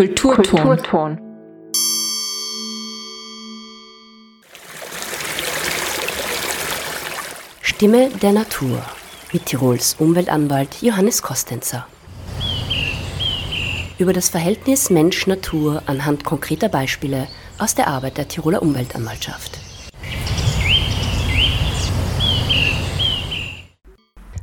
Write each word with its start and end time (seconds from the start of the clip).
Kulturton. 0.00 0.62
Kulturton. 0.62 1.18
Stimme 7.60 8.08
der 8.22 8.32
Natur 8.32 8.82
mit 9.34 9.44
Tirols 9.44 9.96
Umweltanwalt 9.98 10.80
Johannes 10.80 11.20
Kostenzer. 11.20 11.86
Über 13.98 14.14
das 14.14 14.30
Verhältnis 14.30 14.88
Mensch-Natur 14.88 15.82
anhand 15.84 16.24
konkreter 16.24 16.70
Beispiele 16.70 17.28
aus 17.58 17.74
der 17.74 17.86
Arbeit 17.86 18.16
der 18.16 18.26
Tiroler 18.26 18.62
Umweltanwaltschaft. 18.62 19.59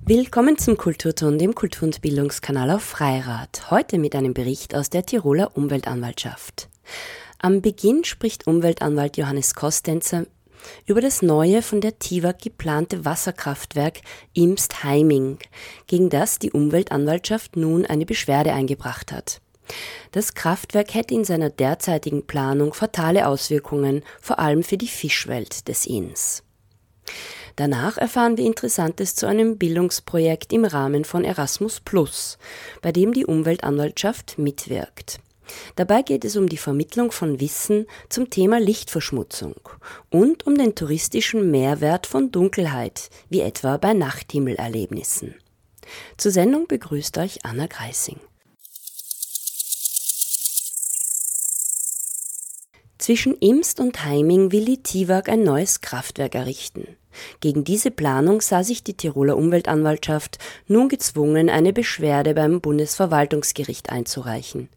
Willkommen 0.10 0.58
zum 0.58 0.78
Kulturton, 0.78 1.38
dem 1.38 1.54
Kultur- 1.54 1.88
und 1.88 2.00
Bildungskanal 2.00 2.72
auf 2.72 2.82
Freirad. 2.82 3.70
Heute 3.70 3.98
mit 3.98 4.16
einem 4.16 4.34
Bericht 4.34 4.74
aus 4.74 4.90
der 4.90 5.06
Tiroler 5.06 5.58
Umweltanwaltschaft. 5.58 6.70
Am 7.40 7.62
Beginn 7.62 8.06
spricht 8.06 8.48
Umweltanwalt 8.48 9.18
Johannes 9.18 9.54
Kostenzer 9.54 10.26
über 10.86 11.02
das 11.02 11.22
neue 11.22 11.62
von 11.62 11.82
der 11.82 12.00
TIWAG 12.00 12.40
geplante 12.42 13.04
Wasserkraftwerk 13.04 14.00
Imst-Heiming, 14.34 15.40
gegen 15.88 16.10
das 16.10 16.40
die 16.40 16.54
Umweltanwaltschaft 16.54 17.58
nun 17.58 17.86
eine 17.86 18.06
Beschwerde 18.06 18.54
eingebracht 18.54 19.12
hat. 19.12 19.42
Das 20.14 20.36
Kraftwerk 20.36 20.94
hätte 20.94 21.16
in 21.16 21.26
seiner 21.26 21.50
derzeitigen 21.50 22.26
Planung 22.26 22.74
fatale 22.74 23.28
Auswirkungen, 23.28 24.04
vor 24.22 24.40
allem 24.40 24.64
für 24.64 24.78
die 24.78 24.88
Fischwelt 24.88 25.68
des 25.68 25.86
Inns. 25.86 26.44
Danach 27.58 27.98
erfahren 27.98 28.38
wir 28.38 28.46
Interessantes 28.46 29.16
zu 29.16 29.26
einem 29.26 29.58
Bildungsprojekt 29.58 30.54
im 30.54 30.64
Rahmen 30.64 31.06
von 31.06 31.24
Erasmus 31.24 31.80
Plus, 31.80 32.38
bei 32.84 32.92
dem 32.92 33.14
die 33.14 33.26
Umweltanwaltschaft 33.26 34.38
mitwirkt. 34.38 35.20
Dabei 35.76 36.04
geht 36.04 36.24
es 36.24 36.36
um 36.36 36.48
die 36.48 36.58
Vermittlung 36.58 37.12
von 37.12 37.40
Wissen 37.40 37.88
zum 38.10 38.30
Thema 38.30 38.60
Lichtverschmutzung 38.60 39.56
und 40.12 40.46
um 40.46 40.56
den 40.56 40.76
touristischen 40.76 41.50
Mehrwert 41.50 42.06
von 42.06 42.32
Dunkelheit, 42.32 43.10
wie 43.30 43.42
etwa 43.42 43.78
bei 43.78 43.94
Nachthimmelerlebnissen. 43.94 45.34
Zur 46.18 46.32
Sendung 46.32 46.68
begrüßt 46.68 47.18
euch 47.18 47.44
Anna 47.44 47.66
Greising. 47.66 48.20
Zwischen 53.00 53.36
Imst 53.38 53.80
und 53.80 54.06
Heiming 54.06 54.52
will 54.52 54.66
die 54.66 54.84
TIWAG 54.84 55.30
ein 55.30 55.44
neues 55.44 55.82
Kraftwerk 55.82 56.36
errichten. 56.36 56.98
Gegen 57.40 57.64
diese 57.64 57.92
Planung 57.92 58.42
sah 58.42 58.64
sich 58.64 58.84
die 58.84 58.96
Tiroler 58.96 59.38
Umweltanwaltschaft 59.38 60.38
nun 60.68 60.90
gezwungen, 60.90 61.50
eine 61.50 61.74
Beschwerde 61.74 62.34
beim 62.34 62.62
Bundesverwaltungsgericht 62.62 63.90
einzureichen. 63.90 64.70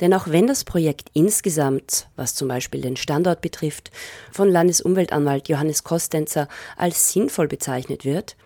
Denn 0.00 0.12
auch 0.14 0.28
wenn 0.28 0.46
das 0.46 0.64
Projekt 0.64 1.08
insgesamt, 1.12 2.08
was 2.16 2.34
zum 2.34 2.48
Beispiel 2.48 2.80
den 2.80 2.96
Standort 2.96 3.40
betrifft, 3.40 3.90
von 4.32 4.48
Landesumweltanwalt 4.48 5.48
Johannes 5.48 5.84
Kostenzer 5.84 6.48
als 6.76 7.12
sinnvoll 7.12 7.48
bezeichnet 7.48 8.04
wird, 8.04 8.36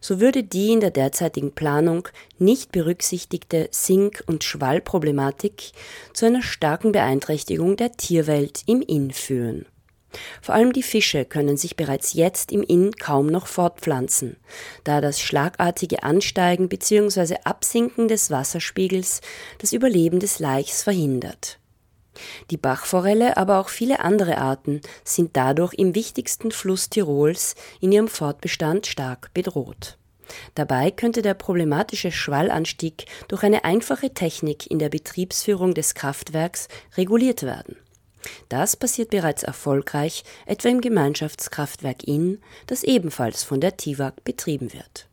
so 0.00 0.20
würde 0.20 0.42
die 0.42 0.72
in 0.72 0.80
der 0.80 0.90
derzeitigen 0.90 1.52
Planung 1.52 2.08
nicht 2.38 2.72
berücksichtigte 2.72 3.68
Sink- 3.70 4.24
und 4.26 4.44
Schwallproblematik 4.44 5.72
zu 6.12 6.26
einer 6.26 6.42
starken 6.42 6.92
Beeinträchtigung 6.92 7.76
der 7.76 7.92
Tierwelt 7.92 8.62
im 8.66 8.82
Inn 8.82 9.10
führen. 9.10 9.66
Vor 10.42 10.54
allem 10.54 10.72
die 10.72 10.82
Fische 10.82 11.24
können 11.24 11.56
sich 11.56 11.76
bereits 11.76 12.12
jetzt 12.14 12.52
im 12.52 12.62
Inn 12.62 12.92
kaum 12.92 13.26
noch 13.26 13.46
fortpflanzen, 13.46 14.36
da 14.84 15.00
das 15.00 15.20
schlagartige 15.20 16.02
Ansteigen 16.02 16.68
bzw. 16.68 17.36
Absinken 17.44 18.08
des 18.08 18.30
Wasserspiegels 18.30 19.20
das 19.58 19.72
Überleben 19.72 20.20
des 20.20 20.38
Laichs 20.38 20.82
verhindert. 20.82 21.58
Die 22.50 22.56
Bachforelle, 22.56 23.36
aber 23.36 23.58
auch 23.58 23.68
viele 23.68 24.00
andere 24.00 24.38
Arten 24.38 24.80
sind 25.04 25.36
dadurch 25.36 25.74
im 25.74 25.94
wichtigsten 25.94 26.50
Fluss 26.50 26.88
Tirols 26.88 27.54
in 27.80 27.92
ihrem 27.92 28.08
Fortbestand 28.08 28.86
stark 28.86 29.32
bedroht. 29.34 29.98
Dabei 30.54 30.90
könnte 30.90 31.22
der 31.22 31.34
problematische 31.34 32.10
Schwallanstieg 32.10 33.06
durch 33.28 33.42
eine 33.42 33.64
einfache 33.64 34.12
Technik 34.12 34.68
in 34.70 34.78
der 34.78 34.88
Betriebsführung 34.88 35.74
des 35.74 35.94
Kraftwerks 35.94 36.68
reguliert 36.96 37.42
werden. 37.42 37.76
Das 38.48 38.76
passiert 38.76 39.10
bereits 39.10 39.42
erfolgreich, 39.42 40.24
etwa 40.46 40.68
im 40.68 40.80
Gemeinschaftskraftwerk 40.80 42.04
Inn, 42.04 42.38
das 42.66 42.82
ebenfalls 42.82 43.42
von 43.42 43.60
der 43.60 43.76
TIWAG 43.76 44.24
betrieben 44.24 44.72
wird. 44.72 45.08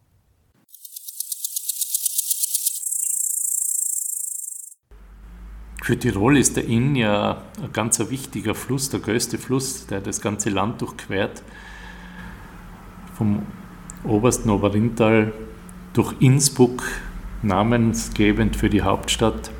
Für 5.84 6.00
Tirol 6.00 6.38
ist 6.38 6.56
der 6.56 6.63
Inn 6.63 6.96
ja 6.96 7.41
ein 7.62 7.73
ganz 7.73 8.00
wichtiger 8.00 8.56
Fluss, 8.56 8.90
der 8.90 9.02
größte 9.02 9.38
Fluss, 9.38 9.85
der 9.85 10.00
das 10.00 10.22
ganze 10.22 10.50
Land 10.50 10.81
durchquert. 10.81 11.44
Vom 13.18 13.46
obersten 14.06 14.50
Oberrintal 14.50 15.34
durch 15.91 16.16
Innsbruck, 16.22 16.84
namensgebend 17.41 18.56
für 18.56 18.69
die 18.69 18.81
Hauptstadt, 18.81 19.52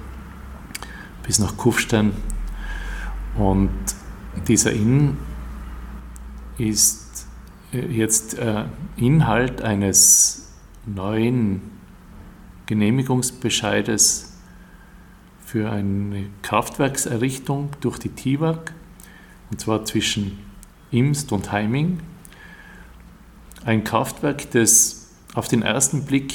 bis 1.24 1.40
nach 1.40 1.58
Kufstein 1.58 2.14
und 3.38 3.72
dieser 4.48 4.74
Inn 4.74 5.18
ist 6.58 7.28
äh, 7.74 7.86
jetzt 7.86 8.38
äh, 8.38 8.66
Inhalt 8.98 9.62
eines 9.62 10.52
neuen 10.86 11.62
Genehmigungsbescheides 12.66 14.34
für 15.46 15.72
eine 15.72 16.28
Kraftwerkserrichtung 16.42 17.70
durch 17.82 18.00
die 18.00 18.10
TIWAG, 18.10 18.74
und 19.52 19.60
zwar 19.60 19.86
zwischen 19.86 20.40
Imst 20.92 21.32
und 21.32 21.52
Heiming. 21.52 22.00
Ein 23.66 23.84
Kraftwerk, 23.84 24.52
das 24.52 25.10
auf 25.34 25.48
den 25.48 25.62
ersten 25.62 26.06
Blick 26.06 26.34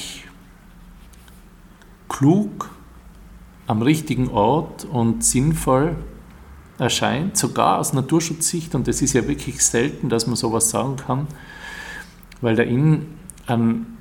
klug, 2.08 2.70
am 3.66 3.82
richtigen 3.82 4.28
Ort 4.28 4.84
und 4.84 5.22
sinnvoll 5.24 5.96
erscheint, 6.78 7.36
sogar 7.36 7.78
aus 7.78 7.92
Naturschutzsicht, 7.92 8.74
und 8.74 8.86
es 8.88 9.02
ist 9.02 9.12
ja 9.12 9.26
wirklich 9.26 9.64
selten, 9.64 10.08
dass 10.08 10.26
man 10.26 10.36
sowas 10.36 10.70
sagen 10.70 10.96
kann, 10.96 11.26
weil 12.40 12.56
der 12.56 12.66
Inn 12.66 13.06
an, 13.46 13.98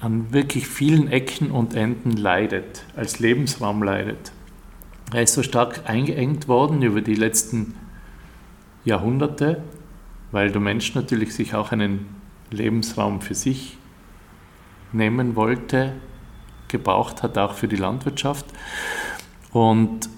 an 0.00 0.32
wirklich 0.32 0.66
vielen 0.66 1.08
Ecken 1.08 1.50
und 1.50 1.74
Enden 1.74 2.12
leidet, 2.16 2.84
als 2.96 3.20
Lebensraum 3.20 3.82
leidet. 3.82 4.32
Er 5.12 5.22
ist 5.22 5.34
so 5.34 5.42
stark 5.42 5.88
eingeengt 5.88 6.48
worden 6.48 6.82
über 6.82 7.00
die 7.00 7.14
letzten 7.14 7.74
Jahrhunderte, 8.84 9.62
weil 10.32 10.50
der 10.50 10.60
Mensch 10.60 10.94
natürlich 10.94 11.34
sich 11.34 11.54
auch 11.54 11.70
einen 11.70 12.06
Lebensraum 12.50 13.20
für 13.20 13.34
sich 13.34 13.76
nehmen 14.92 15.36
wollte, 15.36 15.92
gebraucht 16.68 17.22
hat, 17.22 17.38
auch 17.38 17.54
für 17.54 17.68
die 17.68 17.76
Landwirtschaft. 17.76 18.46
Und 19.52 20.08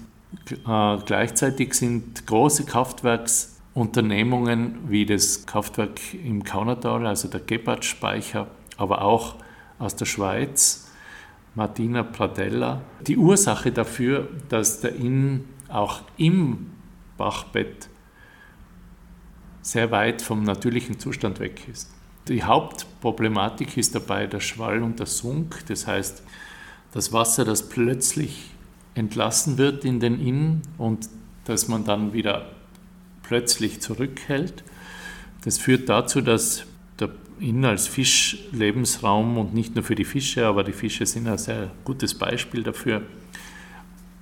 äh, 0.49 0.97
gleichzeitig 1.05 1.73
sind 1.73 2.25
große 2.27 2.65
Kraftwerksunternehmungen 2.65 4.89
wie 4.89 5.05
das 5.05 5.45
Kraftwerk 5.45 5.99
im 6.13 6.43
Kaunertal, 6.43 7.05
also 7.05 7.27
der 7.27 7.41
Gebhardt-Speicher, 7.41 8.47
aber 8.77 9.01
auch 9.01 9.35
aus 9.79 9.95
der 9.95 10.05
Schweiz, 10.05 10.89
Martina 11.55 12.03
Pradella, 12.03 12.81
die 13.01 13.17
Ursache 13.17 13.71
dafür, 13.71 14.27
dass 14.49 14.81
der 14.81 14.95
Inn 14.95 15.45
auch 15.69 16.01
im 16.17 16.71
Bachbett 17.17 17.89
sehr 19.61 19.89
weit 19.91 20.21
vom 20.21 20.43
natürlichen 20.43 20.99
Zustand 20.99 21.39
weg 21.39 21.67
ist. 21.71 21.91
Die 22.27 22.43
Hauptproblematik 22.43 23.77
ist 23.77 23.95
dabei 23.95 24.27
der 24.27 24.39
Schwall 24.39 24.83
und 24.83 24.99
der 24.99 25.05
Sunk, 25.05 25.65
das 25.67 25.87
heißt 25.87 26.23
das 26.91 27.13
Wasser, 27.13 27.45
das 27.45 27.69
plötzlich 27.69 28.51
entlassen 28.95 29.57
wird 29.57 29.85
in 29.85 29.99
den 29.99 30.19
Inn 30.19 30.61
und 30.77 31.09
dass 31.43 31.67
man 31.67 31.85
dann 31.85 32.13
wieder 32.13 32.49
plötzlich 33.23 33.81
zurückhält. 33.81 34.63
Das 35.43 35.57
führt 35.57 35.89
dazu, 35.89 36.21
dass 36.21 36.65
der 36.99 37.11
Inn 37.39 37.65
als 37.65 37.87
Fischlebensraum 37.87 39.37
und 39.37 39.53
nicht 39.53 39.75
nur 39.75 39.83
für 39.83 39.95
die 39.95 40.05
Fische, 40.05 40.47
aber 40.47 40.63
die 40.63 40.71
Fische 40.71 41.05
sind 41.05 41.27
ein 41.27 41.37
sehr 41.37 41.71
gutes 41.83 42.15
Beispiel 42.15 42.63
dafür, 42.63 43.03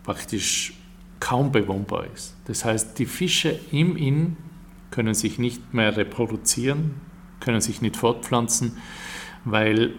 praktisch 0.03 0.73
kaum 1.19 1.51
bewohnbar 1.51 2.07
ist. 2.13 2.35
Das 2.45 2.65
heißt, 2.65 2.99
die 2.99 3.05
Fische 3.05 3.59
im 3.71 3.95
Inn 3.95 4.35
können 4.91 5.13
sich 5.13 5.39
nicht 5.39 5.73
mehr 5.73 5.95
reproduzieren, 5.95 6.95
können 7.39 7.61
sich 7.61 7.81
nicht 7.81 7.95
fortpflanzen, 7.95 8.77
weil 9.45 9.93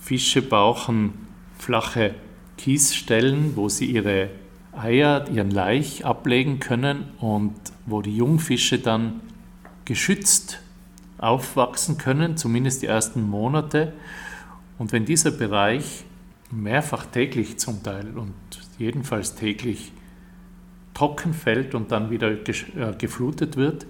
Fische 0.00 0.42
brauchen 0.42 1.12
flache 1.58 2.14
Kiesstellen, 2.62 3.56
wo 3.56 3.68
sie 3.68 3.86
ihre 3.86 4.30
Eier, 4.70 5.28
ihren 5.28 5.50
Laich 5.50 6.04
ablegen 6.04 6.60
können 6.60 7.08
und 7.18 7.54
wo 7.86 8.02
die 8.02 8.16
Jungfische 8.16 8.78
dann 8.78 9.20
geschützt 9.84 10.60
aufwachsen 11.18 11.98
können, 11.98 12.36
zumindest 12.36 12.82
die 12.82 12.86
ersten 12.86 13.28
Monate. 13.28 13.92
Und 14.78 14.92
wenn 14.92 15.04
dieser 15.04 15.32
Bereich 15.32 16.04
mehrfach 16.52 17.06
täglich 17.06 17.58
zum 17.58 17.82
Teil 17.82 18.16
und 18.16 18.32
jedenfalls 18.78 19.34
täglich 19.34 19.90
trocken 20.94 21.34
fällt 21.34 21.74
und 21.74 21.90
dann 21.90 22.10
wieder 22.10 22.30
äh, 22.30 22.94
geflutet 22.96 23.56
wird, 23.56 23.86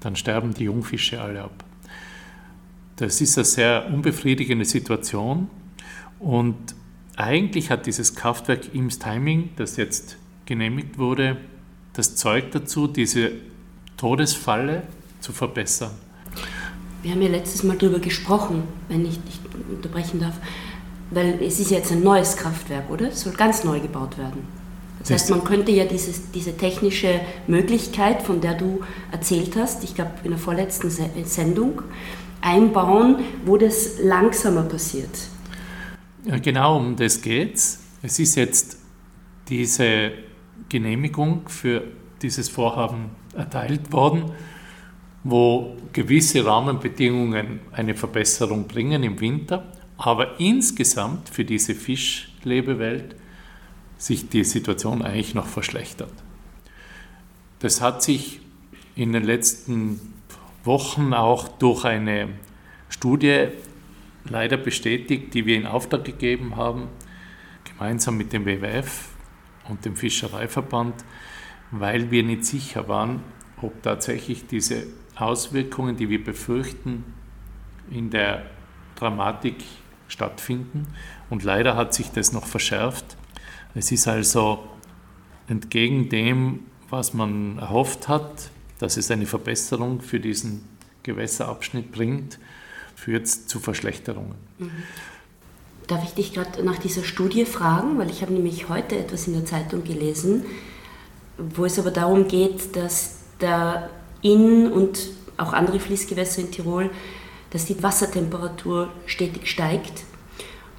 dann 0.00 0.14
sterben 0.14 0.52
die 0.52 0.64
Jungfische 0.64 1.22
alle 1.22 1.44
ab. 1.44 1.64
Das 2.96 3.22
ist 3.22 3.38
eine 3.38 3.46
sehr 3.46 3.86
unbefriedigende 3.90 4.66
Situation 4.66 5.48
und 6.18 6.74
eigentlich 7.16 7.70
hat 7.70 7.86
dieses 7.86 8.14
Kraftwerk 8.14 8.74
Ims 8.74 8.98
Timing, 8.98 9.50
das 9.56 9.76
jetzt 9.76 10.16
genehmigt 10.46 10.98
wurde, 10.98 11.36
das 11.92 12.16
Zeug 12.16 12.50
dazu, 12.50 12.86
diese 12.86 13.32
Todesfalle 13.96 14.82
zu 15.20 15.32
verbessern. 15.32 15.92
Wir 17.02 17.12
haben 17.12 17.22
ja 17.22 17.28
letztes 17.28 17.62
Mal 17.62 17.76
darüber 17.76 17.98
gesprochen, 17.98 18.64
wenn 18.88 19.04
ich 19.04 19.20
dich 19.22 19.38
unterbrechen 19.70 20.20
darf, 20.20 20.34
weil 21.10 21.38
es 21.42 21.60
ist 21.60 21.70
jetzt 21.70 21.92
ein 21.92 22.02
neues 22.02 22.36
Kraftwerk, 22.36 22.90
oder? 22.90 23.08
Es 23.08 23.20
soll 23.20 23.34
ganz 23.34 23.62
neu 23.62 23.78
gebaut 23.78 24.18
werden. 24.18 24.42
Das 25.00 25.10
heißt, 25.10 25.30
man 25.30 25.44
könnte 25.44 25.70
ja 25.70 25.84
dieses, 25.84 26.30
diese 26.30 26.56
technische 26.56 27.20
Möglichkeit, 27.46 28.22
von 28.22 28.40
der 28.40 28.54
du 28.54 28.80
erzählt 29.12 29.54
hast, 29.54 29.84
ich 29.84 29.94
glaube 29.94 30.12
in 30.24 30.30
der 30.30 30.38
vorletzten 30.38 30.88
Sendung, 30.88 31.82
einbauen, 32.40 33.16
wo 33.44 33.58
das 33.58 33.98
langsamer 34.02 34.62
passiert. 34.62 35.10
Genau 36.24 36.78
um 36.78 36.96
das 36.96 37.20
geht's. 37.20 37.82
Es 38.02 38.18
ist 38.18 38.36
jetzt 38.36 38.78
diese 39.48 40.12
Genehmigung 40.70 41.46
für 41.48 41.84
dieses 42.22 42.48
Vorhaben 42.48 43.10
erteilt 43.36 43.92
worden, 43.92 44.32
wo 45.22 45.76
gewisse 45.92 46.44
Rahmenbedingungen 46.46 47.60
eine 47.72 47.94
Verbesserung 47.94 48.66
bringen 48.66 49.02
im 49.02 49.20
Winter, 49.20 49.70
aber 49.98 50.40
insgesamt 50.40 51.28
für 51.28 51.44
diese 51.44 51.74
Fischlebewelt 51.74 53.16
sich 53.98 54.28
die 54.30 54.44
Situation 54.44 55.02
eigentlich 55.02 55.34
noch 55.34 55.46
verschlechtert. 55.46 56.12
Das 57.58 57.82
hat 57.82 58.02
sich 58.02 58.40
in 58.96 59.12
den 59.12 59.24
letzten 59.24 60.00
Wochen 60.64 61.12
auch 61.12 61.48
durch 61.48 61.84
eine 61.84 62.28
Studie 62.88 63.48
leider 64.24 64.56
bestätigt, 64.56 65.34
die 65.34 65.46
wir 65.46 65.56
in 65.56 65.66
Auftrag 65.66 66.04
gegeben 66.04 66.56
haben, 66.56 66.88
gemeinsam 67.64 68.16
mit 68.16 68.32
dem 68.32 68.46
WWF 68.46 69.08
und 69.68 69.84
dem 69.84 69.96
Fischereiverband, 69.96 71.04
weil 71.70 72.10
wir 72.10 72.22
nicht 72.22 72.44
sicher 72.44 72.88
waren, 72.88 73.22
ob 73.60 73.82
tatsächlich 73.82 74.46
diese 74.46 74.86
Auswirkungen, 75.16 75.96
die 75.96 76.08
wir 76.08 76.22
befürchten, 76.22 77.04
in 77.90 78.10
der 78.10 78.46
Dramatik 78.96 79.56
stattfinden. 80.08 80.86
Und 81.30 81.44
leider 81.44 81.76
hat 81.76 81.94
sich 81.94 82.10
das 82.10 82.32
noch 82.32 82.46
verschärft. 82.46 83.16
Es 83.74 83.90
ist 83.92 84.06
also 84.06 84.68
entgegen 85.48 86.08
dem, 86.08 86.60
was 86.88 87.14
man 87.14 87.58
erhofft 87.58 88.08
hat, 88.08 88.50
dass 88.78 88.96
es 88.96 89.10
eine 89.10 89.26
Verbesserung 89.26 90.00
für 90.00 90.20
diesen 90.20 90.64
Gewässerabschnitt 91.02 91.92
bringt, 91.92 92.38
führt 92.94 93.28
zu 93.28 93.58
Verschlechterungen. 93.60 94.34
Mhm. 94.58 94.70
Darf 95.86 96.02
ich 96.04 96.14
dich 96.14 96.32
gerade 96.32 96.64
nach 96.64 96.78
dieser 96.78 97.04
Studie 97.04 97.44
fragen? 97.44 97.98
Weil 97.98 98.08
ich 98.08 98.22
habe 98.22 98.32
nämlich 98.32 98.68
heute 98.68 98.96
etwas 98.96 99.26
in 99.26 99.34
der 99.34 99.44
Zeitung 99.44 99.84
gelesen, 99.84 100.44
wo 101.36 101.64
es 101.64 101.78
aber 101.78 101.90
darum 101.90 102.26
geht, 102.28 102.74
dass 102.76 103.16
der 103.40 103.90
Inn 104.22 104.72
und 104.72 105.10
auch 105.36 105.52
andere 105.52 105.80
Fließgewässer 105.80 106.42
in 106.42 106.50
Tirol, 106.50 106.90
dass 107.50 107.66
die 107.66 107.82
Wassertemperatur 107.82 108.88
stetig 109.06 109.48
steigt 109.48 110.04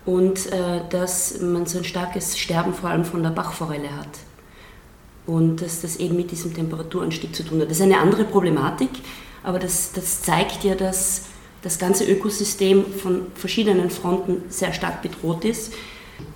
und 0.05 0.51
äh, 0.51 0.81
dass 0.89 1.39
man 1.41 1.65
so 1.65 1.79
ein 1.79 1.83
starkes 1.83 2.37
Sterben 2.37 2.73
vor 2.73 2.89
allem 2.89 3.05
von 3.05 3.23
der 3.23 3.29
Bachforelle 3.31 3.95
hat. 3.95 4.19
Und 5.25 5.61
dass 5.61 5.81
das 5.81 5.97
eben 5.97 6.15
mit 6.15 6.31
diesem 6.31 6.53
Temperaturanstieg 6.53 7.35
zu 7.35 7.43
tun 7.43 7.61
hat. 7.61 7.69
Das 7.69 7.77
ist 7.77 7.83
eine 7.83 7.99
andere 7.99 8.25
Problematik, 8.25 8.89
aber 9.43 9.57
das, 9.57 9.91
das 9.93 10.21
zeigt 10.21 10.63
ja, 10.63 10.75
dass 10.75 11.23
das 11.65 11.79
ganze 11.79 12.05
Ökosystem 12.05 12.85
von 12.85 13.25
verschiedenen 13.33 13.89
Fronten 13.89 14.43
sehr 14.49 14.71
stark 14.71 15.01
bedroht 15.01 15.43
ist. 15.43 15.73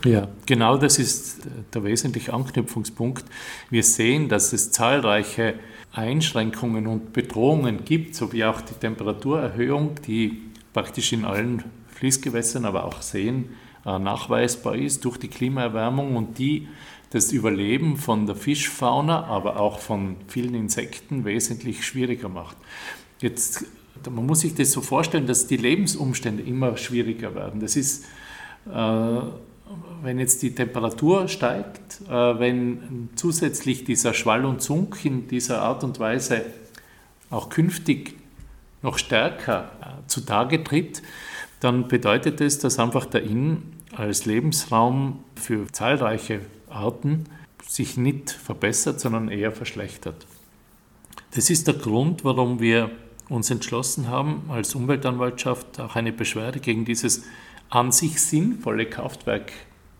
Ja, 0.04 0.28
genau 0.48 0.76
das 0.76 0.98
ist 0.98 1.42
der 1.72 1.84
wesentliche 1.84 2.34
Anknüpfungspunkt. 2.34 3.26
Wir 3.70 3.84
sehen, 3.84 4.28
dass 4.28 4.54
es 4.54 4.72
zahlreiche 4.72 5.54
Einschränkungen 5.94 6.88
und 6.88 7.14
Bedrohungen 7.14 7.86
gibt, 7.86 8.16
sowie 8.16 8.44
auch 8.44 8.60
die 8.62 8.74
Temperaturerhöhung, 8.74 10.02
die 10.08 10.42
praktisch 10.74 11.14
in 11.14 11.26
allen 11.26 11.64
Fließgewässern, 11.94 12.66
aber 12.66 12.86
auch 12.86 13.04
Seen 13.04 13.50
äh, 13.86 14.00
nachweisbar 14.00 14.76
ist 14.76 15.06
durch 15.06 15.18
die 15.18 15.28
Klimaerwärmung 15.28 16.16
und 16.16 16.40
die 16.40 16.68
das 17.12 17.32
Überleben 17.32 17.98
von 17.98 18.26
der 18.26 18.36
Fischfauna, 18.36 19.26
aber 19.26 19.60
auch 19.60 19.78
von 19.78 20.16
vielen 20.28 20.56
Insekten 20.56 21.24
wesentlich 21.24 21.86
schwieriger 21.86 22.30
macht. 22.30 22.58
Jetzt 23.20 23.66
man 24.10 24.26
muss 24.26 24.42
sich 24.42 24.56
das 24.56 24.72
so 24.72 24.82
vorstellen, 24.82 25.28
dass 25.28 25.48
die 25.48 25.58
Lebensumstände 25.58 26.44
immer 26.44 26.78
schwieriger 26.78 27.36
werden. 27.36 27.60
Das 27.60 27.76
ist, 27.76 28.06
äh, 28.72 29.22
wenn 30.04 30.20
jetzt 30.20 30.42
die 30.42 30.56
Temperatur 30.56 31.28
steigt, 31.28 32.02
äh, 32.08 32.12
wenn 32.12 33.10
zusätzlich 33.16 33.84
dieser 33.84 34.14
Schwall 34.14 34.46
und 34.46 34.62
Zunk 34.62 35.04
in 35.06 35.28
dieser 35.28 35.62
Art 35.62 35.84
und 35.84 36.00
Weise 36.00 36.46
auch 37.30 37.50
künftig 37.50 38.16
noch 38.82 38.98
stärker 38.98 39.72
äh, 39.82 40.08
zutage 40.08 40.64
tritt, 40.64 41.02
dann 41.60 41.88
bedeutet 41.88 42.40
das, 42.40 42.60
dass 42.60 42.80
einfach 42.80 43.06
der 43.06 43.24
Inn 43.24 43.64
als 43.96 44.26
Lebensraum 44.26 45.24
für 45.36 45.68
zahlreiche 45.72 46.42
Arten 46.70 47.26
sich 47.68 47.98
nicht 47.98 48.32
verbessert, 48.32 49.00
sondern 49.00 49.30
eher 49.30 49.52
verschlechtert. 49.52 50.26
Das 51.36 51.50
ist 51.50 51.68
der 51.68 51.76
Grund, 51.76 52.24
warum 52.24 52.60
wir 52.60 52.90
uns 53.30 53.50
entschlossen 53.52 54.10
haben, 54.10 54.44
als 54.50 54.76
Umweltanwaltschaft 54.76 55.80
auch 55.80 55.96
eine 55.96 56.12
Beschwerde 56.12 56.60
gegen 56.60 56.86
dieses 56.86 57.24
an 57.70 57.92
sich 57.92 58.22
sinnvolle 58.22 58.88
Kraftwerk 58.88 59.52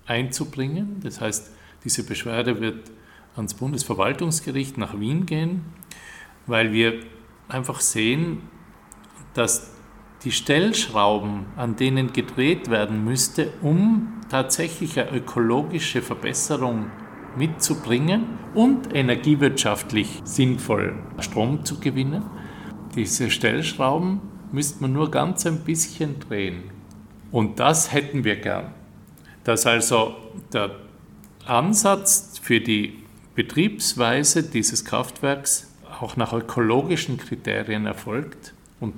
einzubringen. 0.06 1.00
Das 1.04 1.22
heißt, 1.22 1.52
diese 1.84 2.04
Beschwerde 2.04 2.60
wird 2.60 2.92
ans 3.36 3.54
Bundesverwaltungsgericht 3.54 4.78
nach 4.78 5.00
Wien 5.00 5.26
gehen, 5.26 5.62
weil 6.48 6.74
wir 6.74 7.00
einfach 7.48 7.80
sehen, 7.80 8.42
dass 9.34 9.72
die 10.24 10.32
Stellschrauben, 10.32 11.46
an 11.56 11.76
denen 11.76 12.12
gedreht 12.12 12.70
werden 12.70 13.06
müsste, 13.06 13.54
um 13.62 14.20
tatsächlich 14.30 15.00
eine 15.00 15.12
ökologische 15.12 16.02
Verbesserung 16.02 16.88
mitzubringen 17.38 18.26
und 18.54 18.94
energiewirtschaftlich 18.94 20.22
sinnvoll 20.24 20.96
Strom 21.20 21.64
zu 21.64 21.80
gewinnen, 21.80 22.24
diese 23.00 23.32
Stellschrauben 23.32 24.20
müsste 24.52 24.82
man 24.82 24.92
nur 24.92 25.10
ganz 25.10 25.46
ein 25.46 25.60
bisschen 25.60 26.20
drehen. 26.20 26.64
Und 27.32 27.60
das 27.62 27.94
hätten 27.94 28.26
wir 28.26 28.36
gern. 28.36 28.74
Dass 29.46 29.66
also 29.66 30.16
der 30.52 30.72
Ansatz 31.46 32.40
für 32.42 32.60
die 32.60 33.04
Betriebsweise 33.36 34.44
dieses 34.44 34.84
Kraftwerks 34.84 35.72
auch 36.02 36.18
nach 36.18 36.34
ökologischen 36.34 37.18
Kriterien 37.18 37.86
erfolgt 37.86 38.54
und 38.82 38.96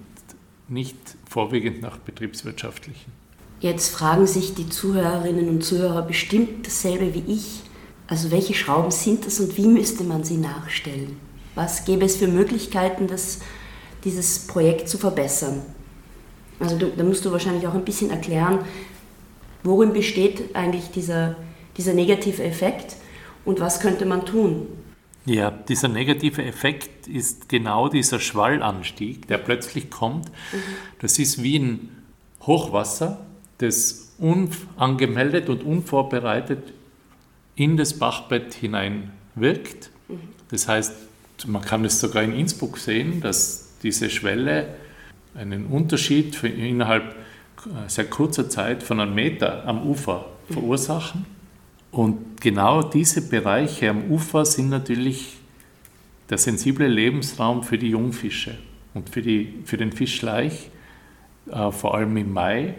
nicht 0.68 0.98
vorwiegend 1.30 1.84
nach 1.84 1.98
betriebswirtschaftlichen. 1.98 3.12
Jetzt 3.60 3.94
fragen 3.94 4.26
sich 4.26 4.56
die 4.56 4.68
Zuhörerinnen 4.68 5.48
und 5.48 5.64
Zuhörer 5.64 6.02
bestimmt 6.02 6.66
dasselbe 6.66 7.14
wie 7.14 7.32
ich. 7.32 7.62
Also 8.08 8.32
welche 8.32 8.56
Schrauben 8.56 8.90
sind 8.90 9.28
das 9.28 9.40
und 9.40 9.56
wie 9.58 9.68
müsste 9.68 10.04
man 10.04 10.24
sie 10.24 10.38
nachstellen? 10.38 11.18
Was 11.54 11.86
gäbe 11.86 12.06
es 12.06 12.16
für 12.16 12.28
Möglichkeiten, 12.28 13.06
das 13.06 13.42
dieses 14.04 14.48
Projekt 14.48 14.90
zu 14.90 14.98
verbessern. 14.98 15.62
Also 16.60 16.78
du, 16.78 16.92
da 16.96 17.04
musst 17.04 17.26
du 17.26 17.32
wahrscheinlich 17.32 17.68
auch 17.68 17.74
ein 17.74 17.86
bisschen 17.86 18.12
erklären, 18.12 18.60
worin 19.64 19.94
besteht 19.94 20.56
eigentlich 20.56 20.92
dieser, 20.92 21.36
dieser 21.78 21.94
negative 21.94 22.44
Effekt 22.44 22.96
und 23.46 23.60
was 23.60 23.80
könnte 23.80 24.06
man 24.06 24.26
tun. 24.26 24.68
Ja, 25.26 25.52
dieser 25.52 25.88
negative 25.88 26.44
Effekt 26.44 27.08
ist 27.08 27.48
genau 27.48 27.90
dieser 27.90 28.20
Schwallanstieg, 28.20 29.28
der 29.28 29.38
plötzlich 29.38 29.90
kommt. 29.92 30.30
Mhm. 30.30 30.58
Das 31.00 31.20
ist 31.20 31.44
wie 31.44 31.60
ein 31.60 31.90
Hochwasser, 32.42 33.24
das 33.60 34.14
unangemeldet 34.18 35.50
und 35.50 35.64
unvorbereitet 35.64 36.74
in 37.56 37.78
das 37.78 37.98
Bachbett 37.98 38.54
hinein 38.54 39.12
wirkt. 39.36 39.92
Das 40.50 40.68
heißt, 40.68 40.94
man 41.48 41.62
kann 41.62 41.86
es 41.86 42.00
sogar 42.00 42.24
in 42.24 42.34
Innsbruck 42.34 42.78
sehen, 42.78 43.22
dass 43.22 43.71
diese 43.84 44.10
Schwelle 44.10 44.76
einen 45.36 45.66
Unterschied 45.68 46.36
für 46.36 46.48
innerhalb 46.48 47.16
äh, 47.66 47.88
sehr 47.88 48.06
kurzer 48.06 48.50
Zeit 48.50 48.84
von 48.84 49.00
einem 49.00 49.16
Meter 49.16 49.66
am 49.66 49.88
Ufer 49.88 50.26
verursachen. 50.50 51.26
Und 51.92 52.40
genau 52.40 52.84
diese 52.84 53.28
Bereiche 53.28 53.90
am 53.90 54.10
Ufer 54.12 54.46
sind 54.46 54.70
natürlich 54.70 55.38
der 56.30 56.38
sensible 56.38 56.88
Lebensraum 56.88 57.64
für 57.64 57.78
die 57.78 57.90
Jungfische 57.90 58.58
und 58.94 59.10
für, 59.10 59.22
die, 59.22 59.60
für 59.66 59.78
den 59.78 59.92
Fischleich, 59.92 60.70
äh, 61.52 61.72
vor 61.72 61.96
allem 61.96 62.16
im 62.18 62.32
Mai, 62.32 62.76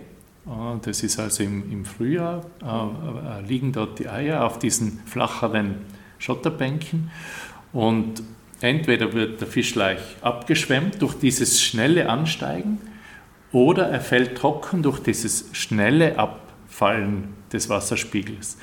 Äh, 0.47 0.79
das 0.83 1.03
ist 1.03 1.19
also 1.19 1.43
im, 1.43 1.71
im 1.71 1.85
Frühjahr, 1.85 2.45
äh, 2.63 2.67
äh, 2.67 3.47
liegen 3.47 3.73
dort 3.73 3.99
die 3.99 4.09
Eier 4.09 4.45
auf 4.45 4.59
diesen 4.59 5.01
flacheren 5.07 5.77
Schotterbänken. 6.19 7.11
Und 7.73 8.23
entweder 8.63 9.13
wird 9.13 9.41
der 9.41 9.49
Fischleich 9.49 10.01
abgeschwemmt 10.21 11.03
durch 11.03 11.15
dieses 11.15 11.63
schnelle 11.63 12.09
Ansteigen 12.09 12.79
oder 13.53 13.89
er 13.89 14.01
fällt 14.01 14.37
trocken 14.37 14.83
durch 14.83 15.01
dieses 15.01 15.47
schnelle 15.53 16.19
Abfallen 16.19 17.29
des 17.53 17.69
Wasserspiegels. 17.69 18.57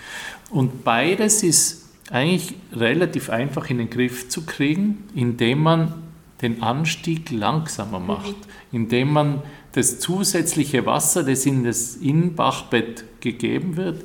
Und 0.50 0.84
beides 0.84 1.44
ist 1.44 1.90
eigentlich 2.12 2.56
relativ 2.74 3.30
einfach 3.30 3.70
in 3.70 3.78
den 3.78 3.90
Griff 3.90 4.30
zu 4.30 4.46
kriegen, 4.46 5.04
indem 5.14 5.62
man 5.62 5.94
den 6.42 6.64
Anstieg 6.64 7.30
langsamer 7.32 8.00
macht, 8.00 8.36
indem 8.72 9.14
man 9.14 9.42
das 9.74 10.00
zusätzliche 10.00 10.86
Wasser, 10.86 11.24
das 11.24 11.46
in 11.46 11.64
das 11.64 11.98
Innenbachbett 11.98 13.04
gegeben 13.20 13.76
wird, 13.78 14.04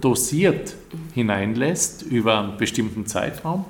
dosiert 0.00 0.74
hineinlässt 1.14 2.02
über 2.02 2.40
einen 2.40 2.56
bestimmten 2.56 3.06
Zeitraum 3.06 3.64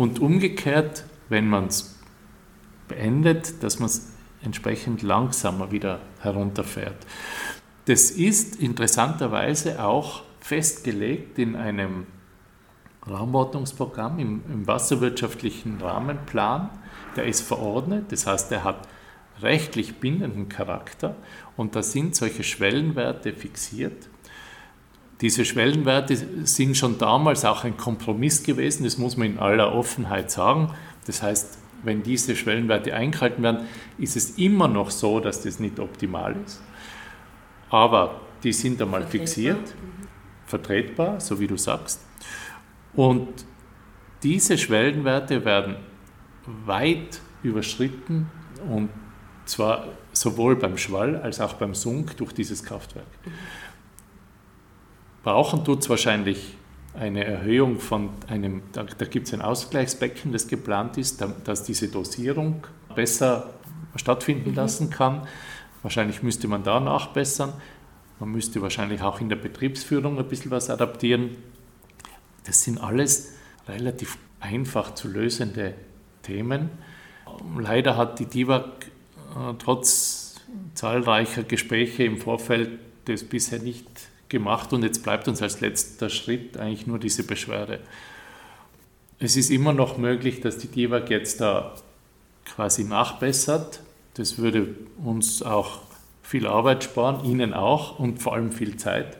und 0.00 0.18
umgekehrt, 0.18 1.04
wenn 1.28 1.46
man 1.46 1.66
es 1.66 1.98
beendet, 2.88 3.62
dass 3.62 3.80
man 3.80 3.86
es 3.90 4.14
entsprechend 4.42 5.02
langsamer 5.02 5.72
wieder 5.72 6.00
herunterfährt. 6.20 6.96
Das 7.84 8.10
ist 8.10 8.56
interessanterweise 8.56 9.84
auch 9.84 10.22
festgelegt 10.40 11.38
in 11.38 11.54
einem 11.54 12.06
Raumordnungsprogramm, 13.06 14.18
im, 14.18 14.42
im 14.50 14.66
wasserwirtschaftlichen 14.66 15.78
Rahmenplan. 15.82 16.70
Der 17.14 17.26
ist 17.26 17.42
verordnet, 17.42 18.10
das 18.10 18.26
heißt, 18.26 18.50
der 18.50 18.64
hat 18.64 18.88
rechtlich 19.42 19.96
bindenden 19.96 20.48
Charakter 20.48 21.14
und 21.58 21.76
da 21.76 21.82
sind 21.82 22.16
solche 22.16 22.42
Schwellenwerte 22.42 23.34
fixiert. 23.34 24.08
Diese 25.20 25.44
Schwellenwerte 25.44 26.16
sind 26.46 26.76
schon 26.76 26.96
damals 26.98 27.44
auch 27.44 27.64
ein 27.64 27.76
Kompromiss 27.76 28.42
gewesen, 28.42 28.84
das 28.84 28.96
muss 28.96 29.16
man 29.16 29.26
in 29.32 29.38
aller 29.38 29.74
Offenheit 29.74 30.30
sagen. 30.30 30.70
Das 31.06 31.22
heißt, 31.22 31.58
wenn 31.82 32.02
diese 32.02 32.36
Schwellenwerte 32.36 32.94
eingehalten 32.94 33.42
werden, 33.42 33.66
ist 33.98 34.16
es 34.16 34.38
immer 34.38 34.68
noch 34.68 34.90
so, 34.90 35.20
dass 35.20 35.42
das 35.42 35.60
nicht 35.60 35.78
optimal 35.78 36.36
ist. 36.44 36.62
Aber 37.68 38.20
die 38.42 38.52
sind 38.52 38.80
einmal 38.80 39.02
vertretbar. 39.02 39.26
fixiert, 39.26 39.74
vertretbar, 40.46 41.20
so 41.20 41.38
wie 41.38 41.46
du 41.46 41.56
sagst. 41.56 42.00
Und 42.94 43.28
diese 44.22 44.58
Schwellenwerte 44.58 45.44
werden 45.44 45.76
weit 46.66 47.20
überschritten 47.42 48.30
und 48.68 48.90
zwar 49.44 49.88
sowohl 50.12 50.56
beim 50.56 50.76
Schwall 50.76 51.16
als 51.16 51.40
auch 51.40 51.54
beim 51.54 51.74
Sunk 51.74 52.16
durch 52.16 52.32
dieses 52.32 52.62
Kraftwerk. 52.62 53.06
Brauchen 55.22 55.64
tut 55.64 55.80
es 55.80 55.90
wahrscheinlich 55.90 56.56
eine 56.94 57.24
Erhöhung 57.24 57.78
von 57.78 58.10
einem, 58.26 58.62
da, 58.72 58.84
da 58.84 59.04
gibt 59.04 59.28
es 59.28 59.34
ein 59.34 59.42
Ausgleichsbecken, 59.42 60.32
das 60.32 60.48
geplant 60.48 60.96
ist, 60.98 61.24
dass 61.44 61.62
diese 61.62 61.88
Dosierung 61.88 62.66
besser 62.94 63.50
stattfinden 63.96 64.50
mhm. 64.50 64.56
lassen 64.56 64.90
kann. 64.90 65.26
Wahrscheinlich 65.82 66.22
müsste 66.22 66.48
man 66.48 66.62
da 66.62 66.80
nachbessern. 66.80 67.52
Man 68.18 68.30
müsste 68.30 68.60
wahrscheinlich 68.60 69.02
auch 69.02 69.20
in 69.20 69.28
der 69.28 69.36
Betriebsführung 69.36 70.18
ein 70.18 70.28
bisschen 70.28 70.50
was 70.50 70.68
adaptieren. 70.68 71.36
Das 72.44 72.62
sind 72.62 72.78
alles 72.78 73.34
relativ 73.68 74.18
einfach 74.40 74.94
zu 74.94 75.08
lösende 75.08 75.74
Themen. 76.22 76.70
Leider 77.58 77.96
hat 77.96 78.18
die 78.18 78.26
DIVAG 78.26 78.64
äh, 78.64 79.54
trotz 79.58 80.40
zahlreicher 80.74 81.44
Gespräche 81.44 82.04
im 82.04 82.18
Vorfeld 82.18 82.78
das 83.06 83.24
bisher 83.24 83.60
nicht 83.60 84.09
gemacht 84.30 84.72
und 84.72 84.82
jetzt 84.82 85.02
bleibt 85.02 85.28
uns 85.28 85.42
als 85.42 85.60
letzter 85.60 86.08
Schritt 86.08 86.56
eigentlich 86.56 86.86
nur 86.86 86.98
diese 86.98 87.24
Beschwerde. 87.24 87.80
Es 89.18 89.36
ist 89.36 89.50
immer 89.50 89.74
noch 89.74 89.98
möglich, 89.98 90.40
dass 90.40 90.56
die 90.56 90.68
DIVAG 90.68 91.10
jetzt 91.10 91.42
da 91.42 91.74
quasi 92.46 92.84
nachbessert. 92.84 93.80
Das 94.14 94.38
würde 94.38 94.74
uns 95.04 95.42
auch 95.42 95.80
viel 96.22 96.46
Arbeit 96.46 96.84
sparen, 96.84 97.24
Ihnen 97.24 97.52
auch 97.52 97.98
und 97.98 98.22
vor 98.22 98.34
allem 98.34 98.52
viel 98.52 98.76
Zeit, 98.76 99.18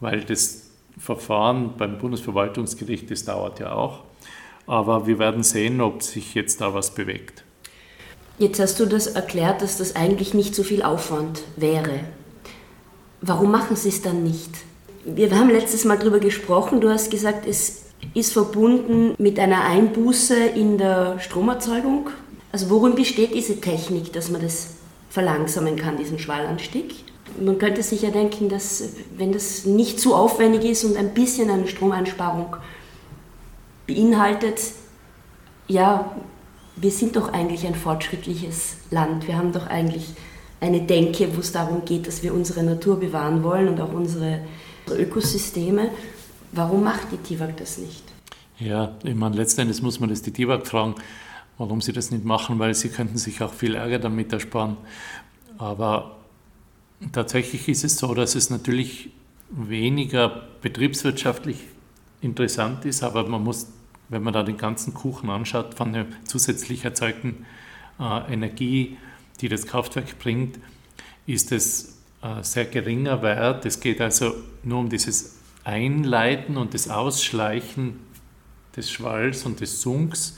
weil 0.00 0.22
das 0.22 0.70
Verfahren 0.98 1.76
beim 1.76 1.98
Bundesverwaltungsgericht, 1.98 3.10
das 3.10 3.24
dauert 3.24 3.60
ja 3.60 3.72
auch. 3.72 4.04
Aber 4.66 5.06
wir 5.06 5.18
werden 5.18 5.42
sehen, 5.42 5.80
ob 5.80 6.02
sich 6.02 6.34
jetzt 6.34 6.60
da 6.60 6.72
was 6.72 6.94
bewegt. 6.94 7.44
Jetzt 8.38 8.60
hast 8.60 8.78
du 8.80 8.86
das 8.86 9.08
erklärt, 9.08 9.62
dass 9.62 9.78
das 9.78 9.96
eigentlich 9.96 10.32
nicht 10.32 10.54
so 10.54 10.62
viel 10.62 10.82
Aufwand 10.82 11.42
wäre. 11.56 12.00
Warum 13.24 13.52
machen 13.52 13.76
Sie 13.76 13.88
es 13.88 14.02
dann 14.02 14.24
nicht? 14.24 14.50
Wir 15.04 15.30
haben 15.30 15.48
letztes 15.48 15.84
Mal 15.84 15.96
darüber 15.96 16.18
gesprochen. 16.18 16.80
Du 16.80 16.90
hast 16.90 17.08
gesagt, 17.08 17.46
es 17.46 17.82
ist 18.14 18.32
verbunden 18.32 19.14
mit 19.16 19.38
einer 19.38 19.62
Einbuße 19.62 20.34
in 20.34 20.76
der 20.76 21.20
Stromerzeugung. 21.20 22.10
Also 22.50 22.68
worin 22.68 22.96
besteht 22.96 23.32
diese 23.32 23.60
Technik, 23.60 24.12
dass 24.12 24.28
man 24.28 24.42
das 24.42 24.70
verlangsamen 25.08 25.76
kann, 25.76 25.96
diesen 25.96 26.18
Schwallanstieg? 26.18 26.96
Man 27.40 27.58
könnte 27.58 27.84
sich 27.84 28.02
ja 28.02 28.10
denken, 28.10 28.48
dass 28.48 28.82
wenn 29.16 29.32
das 29.32 29.66
nicht 29.66 30.00
zu 30.00 30.16
aufwendig 30.16 30.64
ist 30.64 30.82
und 30.82 30.96
ein 30.96 31.14
bisschen 31.14 31.48
eine 31.48 31.68
Stromeinsparung 31.68 32.56
beinhaltet, 33.86 34.60
ja, 35.68 36.10
wir 36.74 36.90
sind 36.90 37.14
doch 37.14 37.32
eigentlich 37.32 37.64
ein 37.68 37.76
fortschrittliches 37.76 38.78
Land. 38.90 39.28
Wir 39.28 39.36
haben 39.36 39.52
doch 39.52 39.68
eigentlich 39.68 40.08
eine 40.62 40.82
Denke, 40.82 41.34
wo 41.34 41.40
es 41.40 41.50
darum 41.50 41.84
geht, 41.84 42.06
dass 42.06 42.22
wir 42.22 42.32
unsere 42.32 42.62
Natur 42.62 42.98
bewahren 43.00 43.42
wollen 43.42 43.68
und 43.68 43.80
auch 43.80 43.92
unsere 43.92 44.40
Ökosysteme. 44.88 45.90
Warum 46.52 46.84
macht 46.84 47.10
die 47.10 47.16
TIWAG 47.16 47.56
das 47.56 47.78
nicht? 47.78 48.04
Ja, 48.60 48.94
ich 49.02 49.14
meine, 49.16 49.34
letztendlich 49.34 49.82
muss 49.82 49.98
man 49.98 50.08
das 50.08 50.22
die 50.22 50.30
TIWAG 50.30 50.64
fragen, 50.64 50.94
warum 51.58 51.80
sie 51.80 51.92
das 51.92 52.12
nicht 52.12 52.24
machen, 52.24 52.60
weil 52.60 52.74
sie 52.74 52.90
könnten 52.90 53.18
sich 53.18 53.42
auch 53.42 53.52
viel 53.52 53.74
Ärger 53.74 53.98
damit 53.98 54.32
ersparen. 54.32 54.76
Aber 55.58 56.18
tatsächlich 57.10 57.68
ist 57.68 57.82
es 57.82 57.96
so, 57.96 58.14
dass 58.14 58.36
es 58.36 58.48
natürlich 58.48 59.10
weniger 59.50 60.42
betriebswirtschaftlich 60.62 61.58
interessant 62.20 62.84
ist, 62.84 63.02
aber 63.02 63.28
man 63.28 63.42
muss, 63.42 63.66
wenn 64.10 64.22
man 64.22 64.32
da 64.32 64.44
den 64.44 64.58
ganzen 64.58 64.94
Kuchen 64.94 65.28
anschaut, 65.28 65.74
von 65.74 65.92
der 65.92 66.06
zusätzlich 66.24 66.84
erzeugten 66.84 67.46
äh, 67.98 68.32
Energie, 68.32 68.96
die 69.42 69.48
das 69.48 69.66
Kraftwerk 69.66 70.18
bringt, 70.18 70.58
ist 71.26 71.52
es 71.52 71.98
äh, 72.22 72.42
sehr 72.42 72.64
geringer 72.64 73.22
Wert. 73.22 73.66
Es 73.66 73.80
geht 73.80 74.00
also 74.00 74.34
nur 74.62 74.78
um 74.78 74.88
dieses 74.88 75.36
Einleiten 75.64 76.56
und 76.56 76.74
das 76.74 76.88
Ausschleichen 76.88 78.00
des 78.76 78.90
Schwalls 78.90 79.44
und 79.44 79.60
des 79.60 79.82
Sunks. 79.82 80.36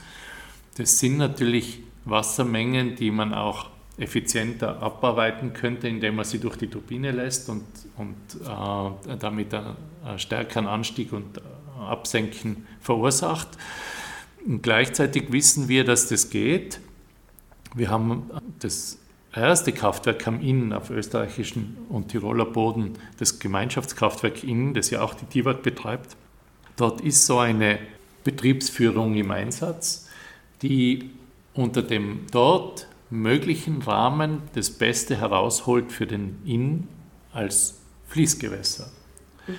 Das 0.77 0.99
sind 0.99 1.19
natürlich 1.19 1.83
Wassermengen, 2.05 2.97
die 2.97 3.11
man 3.11 3.33
auch 3.33 3.71
effizienter 3.97 4.83
abarbeiten 4.83 5.53
könnte, 5.53 5.87
indem 5.87 6.17
man 6.17 6.25
sie 6.25 6.41
durch 6.41 6.57
die 6.57 6.67
Turbine 6.67 7.13
lässt 7.13 7.49
und, 7.49 7.65
und 7.97 8.17
äh, 8.43 9.17
damit 9.19 9.55
einen 9.55 10.19
stärkeren 10.19 10.67
Anstieg 10.67 11.13
und 11.13 11.39
äh, 11.39 11.41
Absenken 11.81 12.67
verursacht. 12.81 13.49
Und 14.45 14.63
gleichzeitig 14.63 15.31
wissen 15.31 15.69
wir, 15.69 15.85
dass 15.85 16.09
das 16.09 16.31
geht. 16.31 16.81
Wir 17.75 17.91
haben 17.91 18.31
das 18.61 18.99
erste 19.35 19.73
Kraftwerk 19.73 20.27
am 20.29 20.41
Inn 20.41 20.73
auf 20.73 20.91
österreichischen 20.91 21.77
und 21.89 22.09
Tiroler 22.09 22.45
Boden, 22.45 22.93
das 23.19 23.41
Gemeinschaftskraftwerk 23.41 24.45
Inn, 24.45 24.75
das 24.75 24.91
ja 24.91 25.03
auch 25.03 25.15
die 25.15 25.27
TIWAG 25.27 25.63
betreibt. 25.63 26.17
Dort 26.77 27.01
ist 27.01 27.27
so 27.27 27.39
eine 27.39 27.79
Betriebsführung 28.23 29.17
im 29.17 29.31
Einsatz, 29.33 30.09
die 30.63 31.11
unter 31.53 31.83
dem 31.83 32.21
dort 32.31 32.89
möglichen 33.11 33.83
Rahmen 33.83 34.43
das 34.55 34.71
Beste 34.71 35.17
herausholt 35.17 35.93
für 35.93 36.07
den 36.07 36.41
Inn 36.45 36.89
als 37.33 37.81
Fließgewässer. 38.07 38.91
Mhm. 39.47 39.55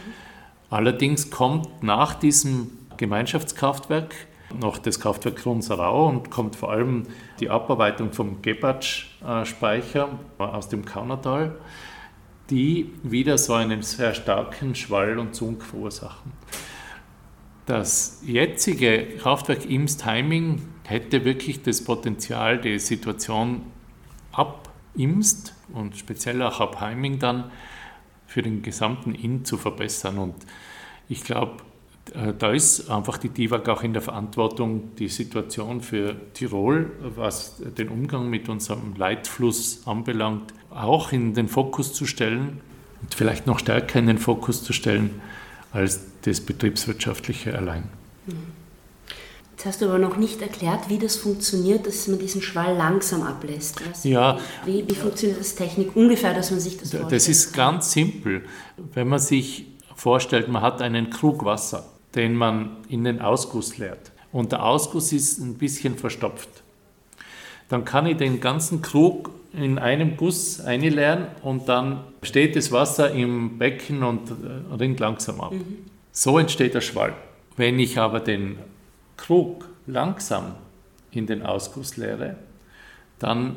Allerdings 0.70 1.30
kommt 1.30 1.84
nach 1.84 2.16
diesem 2.16 2.72
Gemeinschaftskraftwerk 2.98 4.16
noch 4.54 4.78
das 4.78 5.00
Kraftwerk 5.00 5.38
Grunserau 5.38 6.08
und 6.08 6.30
kommt 6.30 6.56
vor 6.56 6.72
allem 6.72 7.04
die 7.40 7.50
Abarbeitung 7.50 8.12
vom 8.12 8.42
Gebratsch-Speicher 8.42 10.20
aus 10.38 10.70
dem 10.70 10.86
Kaunertal, 10.86 11.56
die 12.50 12.94
wieder 13.04 13.38
so 13.38 13.54
einen 13.54 13.82
sehr 13.82 14.14
starken 14.14 14.76
Schwall 14.76 15.18
und 15.18 15.34
Zunk 15.36 15.64
verursachen. 15.64 16.32
Das 17.66 18.22
jetzige 18.24 19.18
Kraftwerk 19.18 19.66
Ims 19.66 19.98
Timing 19.98 20.62
hätte 20.84 21.26
wirklich 21.26 21.64
das 21.64 21.84
Potenzial, 21.84 22.60
die 22.62 22.78
Situation 22.78 23.64
ab 24.32 24.70
Imst 24.96 25.56
und 25.74 25.98
speziell 25.98 26.42
auch 26.42 26.60
ab 26.60 26.80
Heiming 26.80 27.20
dann 27.20 27.52
für 28.28 28.42
den 28.42 28.62
gesamten 28.62 29.16
Inn 29.16 29.46
zu 29.46 29.58
verbessern. 29.58 30.20
Und 30.20 30.36
ich 31.10 31.24
glaube, 31.24 31.58
da 32.14 32.52
ist 32.52 32.90
einfach 32.90 33.18
die 33.18 33.30
DIVAG 33.30 33.68
auch 33.70 33.84
in 33.84 33.94
der 33.94 34.02
Verantwortung, 34.02 34.96
die 34.96 35.08
Situation 35.08 35.82
für 35.82 36.16
Tirol, 36.34 36.92
was 37.16 37.56
den 37.78 37.90
Umgang 37.90 38.30
mit 38.30 38.48
unserem 38.48 38.96
Leitfluss 38.96 39.82
anbelangt, 39.86 40.54
auch 40.70 41.12
in 41.12 41.34
den 41.34 41.48
Fokus 41.48 41.94
zu 41.94 42.06
stellen 42.06 42.62
und 43.02 43.16
vielleicht 43.16 43.48
noch 43.48 43.60
stärker 43.60 44.00
in 44.00 44.08
den 44.08 44.18
Fokus 44.20 44.64
zu 44.64 44.72
stellen 44.72 45.22
als 45.72 46.02
das 46.22 46.42
Betriebswirtschaftliche 46.42 47.58
allein. 47.58 47.90
Jetzt 49.52 49.66
hast 49.66 49.82
du 49.82 49.86
aber 49.86 50.00
noch 50.00 50.18
nicht 50.18 50.42
erklärt, 50.42 50.90
wie 50.90 51.00
das 51.00 51.16
funktioniert, 51.16 51.88
dass 51.88 52.08
man 52.08 52.20
diesen 52.20 52.42
Schwall 52.42 52.76
langsam 52.76 53.24
ablässt. 53.24 53.82
Was, 53.90 54.04
ja. 54.04 54.38
Wie, 54.66 54.88
wie, 54.88 54.96
funktioniert 54.96 55.40
das 55.40 55.56
Technik 55.56 55.96
ungefähr, 55.96 56.34
dass 56.34 56.52
man 56.52 56.60
sich 56.60 56.78
das 56.78 56.92
vorstellt? 56.92 57.12
Das 57.12 57.28
ist 57.28 57.54
ganz 57.54 57.92
simpel. 57.92 58.44
Wenn 58.94 59.08
man 59.08 59.20
sich 59.20 59.68
vorstellt, 59.96 60.50
man 60.50 60.62
hat 60.62 60.82
einen 60.82 61.10
Krug 61.10 61.46
Wasser, 61.46 61.95
den 62.16 62.36
man 62.36 62.78
in 62.90 63.04
den 63.04 63.22
Ausguss 63.22 63.78
leert 63.78 64.12
und 64.32 64.52
der 64.52 64.64
Ausguss 64.64 65.12
ist 65.12 65.40
ein 65.40 65.56
bisschen 65.56 65.98
verstopft, 65.98 66.50
dann 67.70 67.86
kann 67.86 68.06
ich 68.06 68.18
den 68.18 68.40
ganzen 68.40 68.82
Krug 68.82 69.32
in 69.54 69.80
einem 69.80 70.18
Guss 70.18 70.60
einleeren 70.60 71.28
und 71.42 71.70
dann 71.70 72.04
steht 72.22 72.56
das 72.56 72.72
Wasser 72.72 73.12
im 73.12 73.58
Becken 73.58 74.04
und 74.04 74.30
äh, 74.30 74.74
rinnt 74.76 75.00
langsam 75.00 75.40
ab. 75.42 75.54
Mhm. 75.54 75.86
So 76.12 76.38
entsteht 76.38 76.74
der 76.74 76.82
Schwall. 76.82 77.14
Wenn 77.56 77.80
ich 77.80 77.98
aber 77.98 78.20
den 78.20 78.58
Krug 79.18 79.70
langsam 79.88 80.56
in 81.12 81.26
den 81.26 81.44
Ausguss 81.44 81.96
leere, 81.96 82.36
dann 83.20 83.56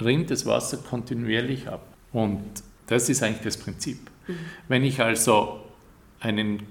rinnt 0.00 0.30
das 0.30 0.46
Wasser 0.46 0.78
kontinuierlich 0.78 1.68
ab. 1.68 1.86
Und 2.12 2.42
das 2.86 3.08
ist 3.08 3.22
eigentlich 3.22 3.42
das 3.42 3.56
Prinzip. 3.56 4.10
Mhm. 4.26 4.34
Wenn 4.66 4.84
ich 4.84 5.00
also 5.00 5.60
einen 6.18 6.62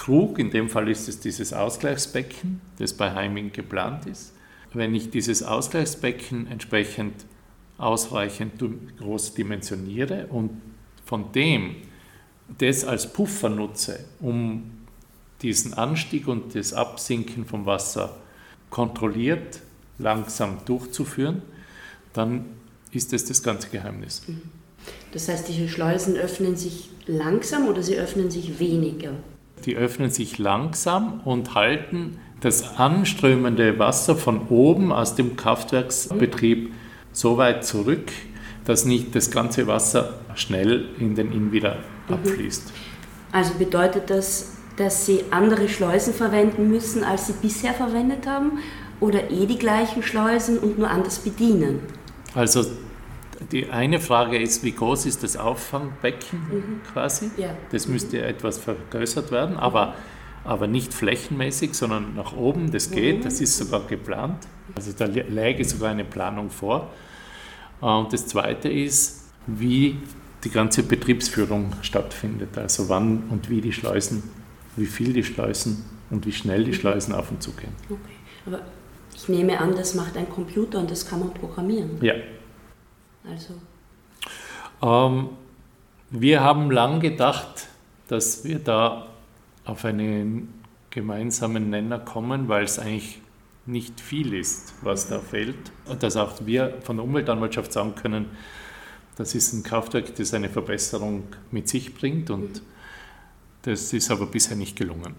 Krug, 0.00 0.38
in 0.38 0.50
dem 0.50 0.70
Fall 0.70 0.88
ist 0.88 1.10
es 1.10 1.20
dieses 1.20 1.52
Ausgleichsbecken, 1.52 2.62
das 2.78 2.94
bei 2.94 3.12
Heiming 3.12 3.52
geplant 3.52 4.06
ist, 4.06 4.32
wenn 4.72 4.94
ich 4.94 5.10
dieses 5.10 5.42
Ausgleichsbecken 5.42 6.46
entsprechend 6.46 7.26
ausreichend 7.76 8.52
groß 8.98 9.34
dimensioniere 9.34 10.26
und 10.28 10.62
von 11.04 11.32
dem 11.32 11.76
das 12.56 12.82
als 12.84 13.12
Puffer 13.12 13.50
nutze, 13.50 14.06
um 14.20 14.70
diesen 15.42 15.74
Anstieg 15.74 16.28
und 16.28 16.54
das 16.54 16.72
Absinken 16.72 17.44
vom 17.44 17.66
Wasser 17.66 18.16
kontrolliert, 18.70 19.60
langsam 19.98 20.64
durchzuführen, 20.64 21.42
dann 22.14 22.46
ist 22.90 23.12
das 23.12 23.26
das 23.26 23.42
ganze 23.42 23.68
Geheimnis. 23.68 24.22
Mhm. 24.26 24.40
Das 25.12 25.28
heißt, 25.28 25.46
diese 25.46 25.68
Schleusen 25.68 26.16
öffnen 26.16 26.56
sich 26.56 26.88
langsam 27.06 27.68
oder 27.68 27.82
sie 27.82 27.96
öffnen 27.96 28.30
sich 28.30 28.58
weniger? 28.58 29.12
Die 29.64 29.76
öffnen 29.76 30.10
sich 30.10 30.38
langsam 30.38 31.20
und 31.24 31.54
halten 31.54 32.18
das 32.40 32.78
anströmende 32.78 33.78
Wasser 33.78 34.16
von 34.16 34.48
oben 34.48 34.92
aus 34.92 35.14
dem 35.14 35.36
Kraftwerksbetrieb 35.36 36.72
so 37.12 37.36
weit 37.36 37.64
zurück, 37.64 38.10
dass 38.64 38.84
nicht 38.84 39.14
das 39.14 39.30
ganze 39.30 39.66
Wasser 39.66 40.14
schnell 40.34 40.88
in 40.98 41.14
den 41.14 41.32
Inn 41.32 41.52
wieder 41.52 41.78
mhm. 42.08 42.14
abfließt. 42.14 42.72
Also 43.32 43.54
bedeutet 43.54 44.10
das, 44.10 44.52
dass 44.76 45.06
Sie 45.06 45.24
andere 45.30 45.68
Schleusen 45.68 46.14
verwenden 46.14 46.68
müssen, 46.70 47.04
als 47.04 47.26
Sie 47.26 47.34
bisher 47.40 47.74
verwendet 47.74 48.26
haben? 48.26 48.58
Oder 48.98 49.30
eh 49.30 49.46
die 49.46 49.58
gleichen 49.58 50.02
Schleusen 50.02 50.58
und 50.58 50.78
nur 50.78 50.90
anders 50.90 51.18
bedienen? 51.18 51.80
Also 52.34 52.64
die 53.52 53.70
eine 53.70 54.00
Frage 54.00 54.38
ist, 54.38 54.62
wie 54.62 54.72
groß 54.72 55.06
ist 55.06 55.22
das 55.22 55.36
Auffangbecken 55.36 56.38
mhm. 56.38 56.80
quasi? 56.92 57.30
Ja. 57.36 57.56
Das 57.72 57.88
müsste 57.88 58.18
mhm. 58.18 58.24
etwas 58.24 58.58
vergrößert 58.58 59.30
werden, 59.30 59.56
aber, 59.56 59.94
aber 60.44 60.66
nicht 60.66 60.92
flächenmäßig, 60.92 61.74
sondern 61.74 62.14
nach 62.14 62.36
oben. 62.36 62.70
Das 62.70 62.90
geht, 62.90 63.18
mhm. 63.18 63.22
das 63.22 63.40
ist 63.40 63.56
sogar 63.56 63.86
geplant. 63.86 64.46
Also 64.74 64.92
da 64.96 65.06
läge 65.06 65.64
sogar 65.64 65.90
eine 65.90 66.04
Planung 66.04 66.50
vor. 66.50 66.90
Und 67.80 68.12
das 68.12 68.26
zweite 68.26 68.68
ist, 68.68 69.24
wie 69.46 69.98
die 70.44 70.50
ganze 70.50 70.82
Betriebsführung 70.82 71.72
stattfindet. 71.82 72.56
Also 72.56 72.88
wann 72.88 73.24
und 73.30 73.50
wie 73.50 73.60
die 73.60 73.72
Schleusen 73.72 74.22
wie 74.76 74.86
viel 74.86 75.12
die 75.12 75.24
Schleusen 75.24 75.84
und 76.10 76.26
wie 76.26 76.32
schnell 76.32 76.64
die 76.64 76.74
Schleusen 76.74 77.14
auf 77.14 77.30
und 77.30 77.42
zu 77.42 77.52
gehen. 77.52 77.72
Okay. 77.88 77.98
Aber 78.46 78.60
ich 79.14 79.28
nehme 79.28 79.58
an, 79.60 79.74
das 79.74 79.94
macht 79.94 80.16
ein 80.16 80.28
Computer 80.28 80.78
und 80.78 80.90
das 80.90 81.06
kann 81.06 81.20
man 81.20 81.34
programmieren. 81.34 81.98
Ja. 82.00 82.14
Also. 83.24 83.54
Ähm, 84.82 85.30
wir 86.10 86.40
haben 86.40 86.70
lang 86.70 87.00
gedacht, 87.00 87.68
dass 88.08 88.44
wir 88.44 88.58
da 88.58 89.06
auf 89.64 89.84
einen 89.84 90.52
gemeinsamen 90.90 91.70
Nenner 91.70 91.98
kommen, 91.98 92.48
weil 92.48 92.64
es 92.64 92.78
eigentlich 92.78 93.20
nicht 93.66 94.00
viel 94.00 94.34
ist, 94.34 94.74
was 94.82 95.08
da 95.08 95.20
fehlt. 95.20 95.70
Und 95.86 96.02
dass 96.02 96.16
auch 96.16 96.34
wir 96.44 96.78
von 96.82 96.96
der 96.96 97.04
Umweltanwaltschaft 97.04 97.72
sagen 97.72 97.94
können, 97.94 98.26
das 99.16 99.34
ist 99.34 99.52
ein 99.52 99.62
Kraftwerk, 99.62 100.14
das 100.16 100.34
eine 100.34 100.48
Verbesserung 100.48 101.24
mit 101.50 101.68
sich 101.68 101.94
bringt 101.94 102.30
und 102.30 102.54
mhm. 102.54 102.70
Das 103.62 103.92
ist 103.92 104.10
aber 104.10 104.26
bisher 104.26 104.56
nicht 104.56 104.76
gelungen. 104.76 105.14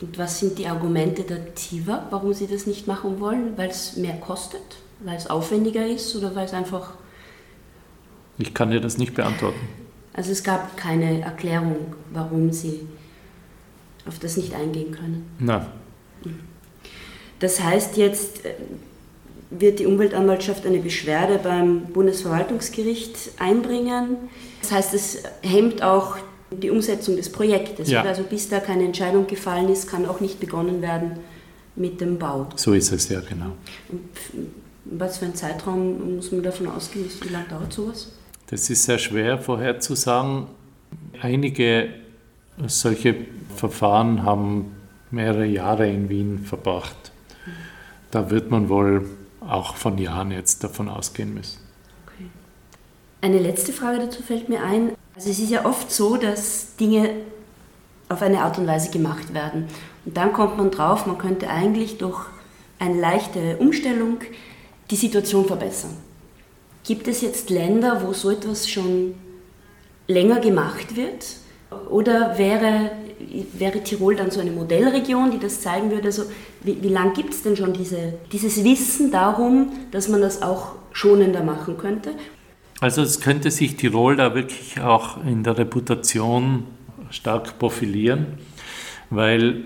Und 0.00 0.18
was 0.18 0.40
sind 0.40 0.58
die 0.58 0.66
Argumente 0.66 1.22
der 1.22 1.54
TIVA, 1.54 2.06
warum 2.10 2.32
sie 2.32 2.46
das 2.46 2.66
nicht 2.66 2.86
machen 2.86 3.20
wollen? 3.20 3.56
Weil 3.56 3.70
es 3.70 3.96
mehr 3.96 4.16
kostet? 4.16 4.62
Weil 5.00 5.16
es 5.16 5.28
aufwendiger 5.28 5.86
ist 5.86 6.14
oder 6.16 6.34
weil 6.34 6.46
es 6.46 6.52
einfach. 6.52 6.94
Ich 8.38 8.54
kann 8.54 8.70
dir 8.70 8.80
das 8.80 8.98
nicht 8.98 9.14
beantworten. 9.14 9.60
Also 10.12 10.32
es 10.32 10.42
gab 10.42 10.76
keine 10.76 11.20
Erklärung, 11.20 11.94
warum 12.12 12.52
sie 12.52 12.80
auf 14.06 14.18
das 14.18 14.36
nicht 14.36 14.54
eingehen 14.54 14.92
können. 14.92 15.26
Nein. 15.38 15.66
Das 17.38 17.62
heißt, 17.62 17.96
jetzt 17.96 18.44
äh, 18.44 18.54
wird 19.50 19.78
die 19.78 19.86
Umweltanwaltschaft 19.86 20.66
eine 20.66 20.78
Beschwerde 20.78 21.38
beim 21.42 21.84
Bundesverwaltungsgericht 21.86 23.32
einbringen. 23.38 24.16
Das 24.62 24.72
heißt, 24.72 24.94
es 24.94 25.22
hemmt 25.42 25.82
auch 25.82 26.16
die 26.50 26.70
Umsetzung 26.70 27.16
des 27.16 27.30
Projektes. 27.30 27.90
Ja. 27.90 28.02
Also 28.02 28.22
bis 28.22 28.48
da 28.48 28.60
keine 28.60 28.84
Entscheidung 28.84 29.26
gefallen 29.26 29.68
ist, 29.68 29.88
kann 29.88 30.06
auch 30.06 30.20
nicht 30.20 30.40
begonnen 30.40 30.80
werden 30.80 31.18
mit 31.74 32.00
dem 32.00 32.18
Bau. 32.18 32.48
So 32.56 32.72
ist 32.72 32.92
es 32.92 33.08
ja, 33.08 33.20
genau. 33.20 33.52
Und 33.88 34.08
was 34.84 35.18
für 35.18 35.26
ein 35.26 35.34
Zeitraum 35.34 36.16
muss 36.16 36.32
man 36.32 36.42
davon 36.42 36.68
ausgehen? 36.68 37.06
Wie 37.22 37.28
lange 37.28 37.46
dauert 37.48 37.72
sowas? 37.72 38.12
Das 38.48 38.70
ist 38.70 38.84
sehr 38.84 38.98
schwer 38.98 39.38
vorherzusagen. 39.38 40.46
Einige 41.20 41.88
solche 42.66 43.16
Verfahren 43.54 44.22
haben 44.22 44.76
mehrere 45.10 45.46
Jahre 45.46 45.88
in 45.88 46.08
Wien 46.08 46.38
verbracht. 46.38 47.12
Da 48.10 48.30
wird 48.30 48.50
man 48.50 48.68
wohl 48.68 49.08
auch 49.40 49.76
von 49.76 49.98
Jahren 49.98 50.30
jetzt 50.30 50.62
davon 50.64 50.88
ausgehen 50.88 51.34
müssen. 51.34 51.58
Okay. 52.06 52.26
Eine 53.20 53.38
letzte 53.38 53.72
Frage 53.72 53.98
dazu 53.98 54.22
fällt 54.22 54.48
mir 54.48 54.62
ein. 54.62 54.92
Also 55.14 55.30
es 55.30 55.38
ist 55.38 55.50
ja 55.50 55.64
oft 55.64 55.90
so, 55.90 56.16
dass 56.16 56.76
Dinge 56.76 57.10
auf 58.08 58.22
eine 58.22 58.42
Art 58.42 58.58
und 58.58 58.66
Weise 58.66 58.90
gemacht 58.90 59.34
werden. 59.34 59.66
Und 60.04 60.16
dann 60.16 60.32
kommt 60.32 60.56
man 60.56 60.70
drauf, 60.70 61.06
man 61.06 61.18
könnte 61.18 61.48
eigentlich 61.50 61.98
durch 61.98 62.26
eine 62.78 63.00
leichte 63.00 63.56
Umstellung 63.56 64.18
die 64.90 64.96
Situation 64.96 65.46
verbessern. 65.46 65.96
Gibt 66.86 67.08
es 67.08 67.20
jetzt 67.20 67.50
Länder, 67.50 68.02
wo 68.06 68.12
so 68.12 68.30
etwas 68.30 68.68
schon 68.68 69.16
länger 70.06 70.38
gemacht 70.38 70.94
wird? 70.94 71.26
Oder 71.90 72.38
wäre, 72.38 72.92
wäre 73.54 73.82
Tirol 73.82 74.14
dann 74.14 74.30
so 74.30 74.38
eine 74.38 74.52
Modellregion, 74.52 75.32
die 75.32 75.40
das 75.40 75.60
zeigen 75.60 75.90
würde? 75.90 76.06
Also 76.06 76.24
wie, 76.62 76.80
wie 76.80 76.88
lange 76.88 77.12
gibt 77.12 77.34
es 77.34 77.42
denn 77.42 77.56
schon 77.56 77.72
diese, 77.72 78.14
dieses 78.30 78.62
Wissen 78.62 79.10
darum, 79.10 79.72
dass 79.90 80.08
man 80.08 80.20
das 80.20 80.42
auch 80.42 80.76
schonender 80.92 81.42
machen 81.42 81.76
könnte? 81.76 82.12
Also 82.80 83.02
es 83.02 83.20
könnte 83.20 83.50
sich 83.50 83.76
Tirol 83.76 84.14
da 84.14 84.36
wirklich 84.36 84.80
auch 84.80 85.24
in 85.24 85.42
der 85.42 85.58
Reputation 85.58 86.64
stark 87.10 87.58
profilieren, 87.58 88.38
weil 89.10 89.64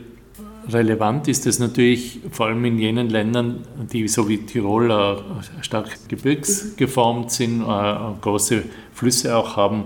relevant 0.68 1.28
ist 1.28 1.46
es 1.46 1.58
natürlich 1.58 2.20
vor 2.30 2.46
allem 2.46 2.64
in 2.64 2.78
jenen 2.78 3.08
Ländern, 3.08 3.64
die 3.92 4.08
so 4.08 4.28
wie 4.28 4.38
Tirol 4.38 4.90
äh, 4.90 5.62
stark 5.62 6.08
gebirgsgeformt 6.08 7.30
sind, 7.30 7.62
äh, 7.62 7.94
große 8.20 8.64
Flüsse 8.92 9.36
auch 9.36 9.56
haben 9.56 9.84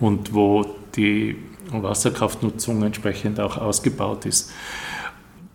und 0.00 0.34
wo 0.34 0.64
die 0.96 1.36
Wasserkraftnutzung 1.70 2.82
entsprechend 2.82 3.40
auch 3.40 3.56
ausgebaut 3.56 4.26
ist. 4.26 4.52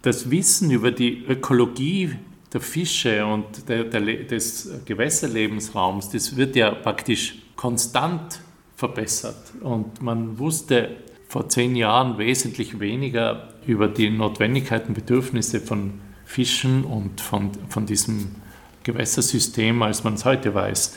Das 0.02 0.30
Wissen 0.30 0.69
über 0.71 0.91
die 0.91 1.26
Ökologie 1.26 2.15
der 2.52 2.62
Fische 2.62 3.26
und 3.26 3.67
der, 3.67 3.86
der, 3.86 4.02
des 4.02 4.69
Gewässerlebensraums, 4.86 6.10
das 6.10 6.36
wird 6.36 6.56
ja 6.56 6.71
praktisch 6.71 7.36
konstant 7.56 8.41
verbessert. 8.76 9.54
Und 9.62 10.02
man 10.02 10.38
wusste 10.38 10.89
vor 11.34 11.50
zehn 11.50 11.76
Jahren 11.76 12.19
wesentlich 12.19 12.80
weniger 12.80 13.50
über 13.65 13.88
die 13.88 14.12
Notwendigkeiten, 14.12 14.93
Bedürfnisse 14.93 15.60
von 15.60 16.00
Fischen 16.26 16.84
und 16.84 17.22
von, 17.22 17.50
von 17.69 17.88
diesem 17.88 18.36
Gewässersystem, 18.84 19.82
als 19.82 20.04
man 20.04 20.13
es 20.13 20.26
heute 20.26 20.54
weiß. 20.54 20.96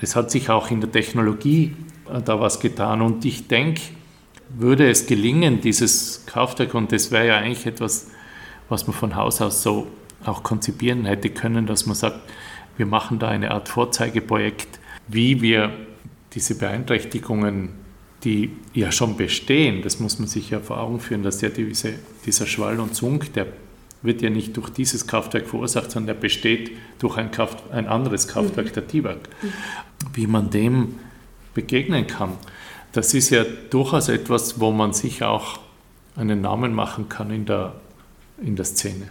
Es 0.00 0.16
hat 0.16 0.30
sich 0.30 0.48
auch 0.48 0.70
in 0.70 0.80
der 0.80 0.90
Technologie 0.90 1.76
äh, 2.10 2.22
da 2.22 2.40
was 2.40 2.58
getan. 2.58 3.02
Und 3.02 3.26
ich 3.26 3.48
denke, 3.48 3.82
würde 4.48 4.88
es 4.88 5.06
gelingen, 5.06 5.60
dieses 5.60 6.24
Kraftwerk, 6.24 6.72
und 6.72 6.90
das 6.90 7.10
wäre 7.10 7.26
ja 7.26 7.36
eigentlich 7.36 7.66
etwas, 7.66 8.10
was 8.70 8.86
man 8.86 8.96
von 8.96 9.14
Haus 9.14 9.42
aus 9.42 9.62
so 9.62 9.88
auch 10.24 10.42
konzipieren 10.42 11.04
hätte 11.04 11.28
können, 11.28 11.66
dass 11.66 11.84
man 11.84 11.96
sagt, 11.96 12.20
wir 12.78 12.86
machen 12.86 13.18
da 13.18 13.28
eine 13.28 13.50
Art 13.50 13.68
Vorzeigeprojekt, 13.68 14.80
wie 15.06 15.42
wir 15.42 15.70
diese 16.32 16.56
Beeinträchtigungen, 16.56 17.84
die 18.24 18.50
ja 18.74 18.90
schon 18.92 19.16
bestehen, 19.16 19.82
das 19.82 20.00
muss 20.00 20.18
man 20.18 20.28
sich 20.28 20.50
ja 20.50 20.60
vor 20.60 20.80
Augen 20.80 21.00
führen, 21.00 21.22
dass 21.22 21.40
ja 21.40 21.48
diese, 21.48 21.94
dieser 22.24 22.46
Schwall 22.46 22.80
und 22.80 22.94
Zunk, 22.94 23.32
der 23.34 23.46
wird 24.02 24.22
ja 24.22 24.30
nicht 24.30 24.56
durch 24.56 24.70
dieses 24.70 25.06
Kraftwerk 25.06 25.48
verursacht, 25.48 25.90
sondern 25.90 26.14
der 26.14 26.20
besteht 26.20 26.72
durch 26.98 27.16
ein, 27.16 27.30
Kraft, 27.30 27.70
ein 27.70 27.86
anderes 27.86 28.28
Kraftwerk, 28.28 28.68
mhm. 28.68 28.72
der 28.72 28.86
TIWAG. 28.88 29.16
Mhm. 29.42 29.52
Wie 30.14 30.26
man 30.26 30.50
dem 30.50 30.94
begegnen 31.54 32.06
kann, 32.06 32.32
das 32.92 33.14
ist 33.14 33.30
ja 33.30 33.44
durchaus 33.70 34.08
etwas, 34.08 34.60
wo 34.60 34.70
man 34.70 34.92
sich 34.92 35.22
auch 35.22 35.58
einen 36.16 36.40
Namen 36.40 36.72
machen 36.72 37.08
kann 37.08 37.30
in 37.30 37.44
der, 37.44 37.74
in 38.42 38.56
der 38.56 38.64
Szene. 38.64 39.10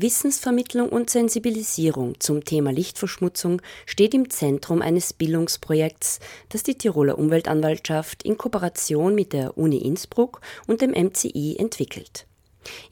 Wissensvermittlung 0.00 0.90
und 0.90 1.10
Sensibilisierung 1.10 2.20
zum 2.20 2.44
Thema 2.44 2.70
Lichtverschmutzung 2.70 3.60
steht 3.84 4.14
im 4.14 4.30
Zentrum 4.30 4.80
eines 4.80 5.12
Bildungsprojekts, 5.12 6.20
das 6.50 6.62
die 6.62 6.78
Tiroler 6.78 7.18
Umweltanwaltschaft 7.18 8.22
in 8.22 8.38
Kooperation 8.38 9.16
mit 9.16 9.32
der 9.32 9.58
Uni 9.58 9.78
Innsbruck 9.78 10.40
und 10.68 10.82
dem 10.82 10.92
MCI 10.92 11.56
entwickelt. 11.58 12.26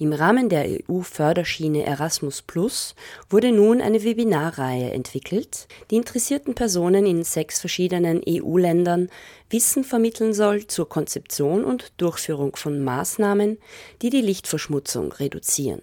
Im 0.00 0.12
Rahmen 0.12 0.48
der 0.48 0.66
EU-Förderschiene 0.68 1.84
Erasmus 1.84 2.42
Plus 2.42 2.96
wurde 3.30 3.52
nun 3.52 3.80
eine 3.80 4.02
Webinarreihe 4.02 4.90
entwickelt, 4.90 5.68
die 5.92 5.96
interessierten 5.96 6.56
Personen 6.56 7.06
in 7.06 7.22
sechs 7.22 7.60
verschiedenen 7.60 8.20
EU-Ländern 8.28 9.10
Wissen 9.48 9.84
vermitteln 9.84 10.34
soll 10.34 10.66
zur 10.66 10.88
Konzeption 10.88 11.64
und 11.64 11.92
Durchführung 11.98 12.56
von 12.56 12.82
Maßnahmen, 12.82 13.58
die 14.02 14.10
die 14.10 14.22
Lichtverschmutzung 14.22 15.12
reduzieren 15.12 15.82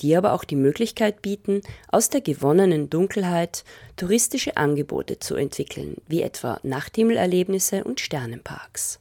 die 0.00 0.16
aber 0.16 0.32
auch 0.32 0.44
die 0.44 0.56
Möglichkeit 0.56 1.22
bieten, 1.22 1.62
aus 1.88 2.08
der 2.08 2.20
gewonnenen 2.20 2.90
Dunkelheit 2.90 3.64
touristische 3.96 4.56
Angebote 4.56 5.18
zu 5.18 5.34
entwickeln, 5.34 5.96
wie 6.08 6.22
etwa 6.22 6.58
Nachthimmelerlebnisse 6.62 7.84
und 7.84 8.00
Sternenparks. 8.00 9.00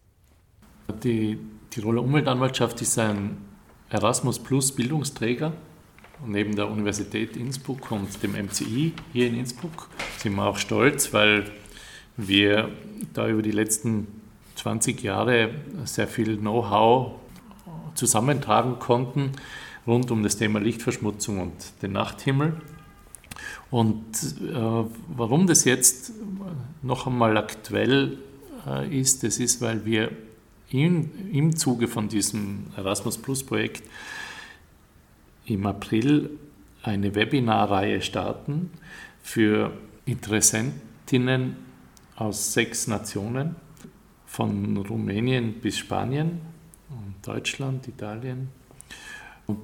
Die 1.03 1.37
Tiroler 1.69 2.03
Umweltanwaltschaft 2.03 2.81
ist 2.81 2.99
ein 2.99 3.37
Erasmus 3.89 4.39
Plus 4.39 4.71
Bildungsträger. 4.73 5.53
Neben 6.25 6.55
der 6.55 6.69
Universität 6.69 7.35
Innsbruck 7.35 7.91
und 7.91 8.21
dem 8.21 8.33
MCI 8.33 8.93
hier 9.11 9.27
in 9.27 9.39
Innsbruck 9.39 9.89
sind 10.17 10.35
wir 10.35 10.45
auch 10.45 10.57
stolz, 10.57 11.13
weil 11.13 11.45
wir 12.15 12.69
da 13.13 13.27
über 13.27 13.41
die 13.41 13.51
letzten 13.51 14.07
20 14.55 15.01
Jahre 15.01 15.49
sehr 15.85 16.07
viel 16.07 16.37
Know-how 16.37 17.13
zusammentragen 17.95 18.79
konnten 18.79 19.31
rund 19.87 20.11
um 20.11 20.23
das 20.23 20.37
Thema 20.37 20.59
Lichtverschmutzung 20.59 21.39
und 21.39 21.53
den 21.81 21.93
Nachthimmel. 21.93 22.61
Und 23.69 24.03
äh, 24.41 24.83
warum 25.07 25.47
das 25.47 25.65
jetzt 25.65 26.13
noch 26.81 27.07
einmal 27.07 27.37
aktuell 27.37 28.17
äh, 28.67 28.99
ist, 28.99 29.23
das 29.23 29.39
ist, 29.39 29.61
weil 29.61 29.85
wir 29.85 30.11
in, 30.69 31.09
im 31.31 31.55
Zuge 31.55 31.87
von 31.87 32.07
diesem 32.07 32.67
Erasmus 32.77 33.17
Plus 33.17 33.43
Projekt 33.43 33.83
im 35.45 35.65
April 35.65 36.29
eine 36.83 37.13
Webinarreihe 37.15 38.01
starten 38.01 38.71
für 39.21 39.73
Interessentinnen 40.05 41.57
aus 42.15 42.53
sechs 42.53 42.87
Nationen, 42.87 43.55
von 44.25 44.77
Rumänien 44.77 45.55
bis 45.55 45.77
Spanien, 45.77 46.39
Deutschland, 47.21 47.87
Italien, 47.89 48.47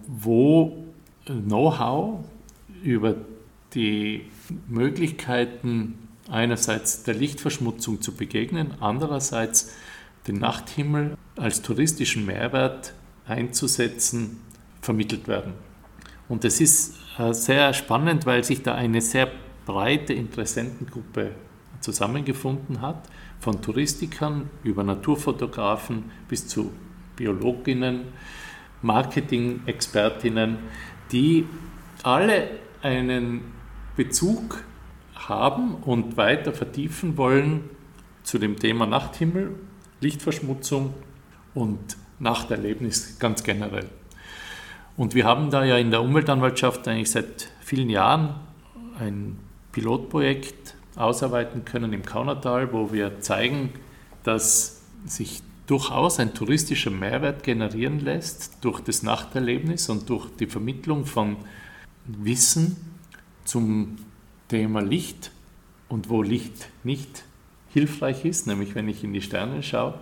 wo 0.08 0.84
Know-how 1.26 2.24
über 2.84 3.16
die 3.74 4.26
Möglichkeiten 4.68 6.08
einerseits 6.30 7.04
der 7.04 7.16
Lichtverschmutzung 7.16 8.02
zu 8.02 8.14
begegnen, 8.14 8.74
andererseits 8.80 9.74
den 10.28 10.40
Nachthimmel 10.40 11.18
als 11.36 11.62
touristischen 11.62 12.26
Mehrwert 12.26 12.94
einzusetzen, 13.26 14.42
vermittelt 14.82 15.28
werden. 15.28 15.54
Und 16.30 16.44
das 16.44 16.60
ist 16.60 16.96
äh, 17.18 17.34
sehr 17.34 17.74
spannend, 17.74 18.26
weil 18.26 18.44
sich 18.44 18.64
da 18.64 18.76
eine 18.76 19.02
sehr 19.02 19.30
breite 19.66 20.14
Interessentengruppe 20.14 21.32
zusammengefunden 21.80 22.82
hat, 22.82 23.08
von 23.40 23.62
Touristikern 23.62 24.50
über 24.64 24.84
Naturfotografen 24.84 26.06
bis 26.28 26.48
zu 26.48 26.72
Biologinnen, 27.16 28.06
Marketing-Expertinnen, 28.82 30.58
die 31.12 31.46
alle 32.04 32.50
einen 32.82 33.54
Bezug 33.96 34.64
haben 35.16 35.76
und 35.76 36.18
weiter 36.18 36.54
vertiefen 36.54 37.18
wollen 37.18 37.70
zu 38.24 38.38
dem 38.38 38.60
Thema 38.60 38.86
Nachthimmel, 38.86 39.56
Lichtverschmutzung 40.00 40.94
und 41.54 41.98
Nachterlebnis 42.20 43.20
ganz 43.20 43.44
generell. 43.44 43.90
Und 44.96 45.14
wir 45.16 45.26
haben 45.26 45.52
da 45.52 45.64
ja 45.64 45.78
in 45.78 45.92
der 45.92 46.02
Umweltanwaltschaft 46.02 46.88
eigentlich 46.88 47.12
seit 47.12 47.50
vielen 47.62 47.90
Jahren 47.90 48.36
ein 49.00 49.38
Pilotprojekt 49.72 50.76
ausarbeiten 50.96 51.66
können 51.66 51.94
im 51.94 52.04
Kaunertal, 52.04 52.74
wo 52.74 52.92
wir 52.92 53.20
zeigen, 53.20 53.74
dass 54.24 54.82
sich 55.06 55.42
durchaus 55.68 56.20
ein 56.20 56.34
touristischer 56.34 56.92
Mehrwert 56.92 57.44
generieren 57.44 58.00
lässt 58.00 58.58
durch 58.62 58.80
das 58.80 59.04
Nachterlebnis 59.04 59.90
und 59.90 60.10
durch 60.10 60.30
die 60.38 60.48
Vermittlung 60.48 61.06
von 61.06 61.38
Wissen 62.06 62.78
zum 63.44 63.98
Thema 64.48 64.82
Licht 64.82 65.32
und 65.90 66.10
wo 66.10 66.22
Licht 66.22 66.70
nicht 66.84 67.26
hilfreich 67.70 68.26
ist, 68.26 68.48
nämlich 68.48 68.76
wenn 68.76 68.88
ich 68.88 69.04
in 69.04 69.14
die 69.14 69.22
Sterne 69.22 69.62
schaue. 69.62 70.00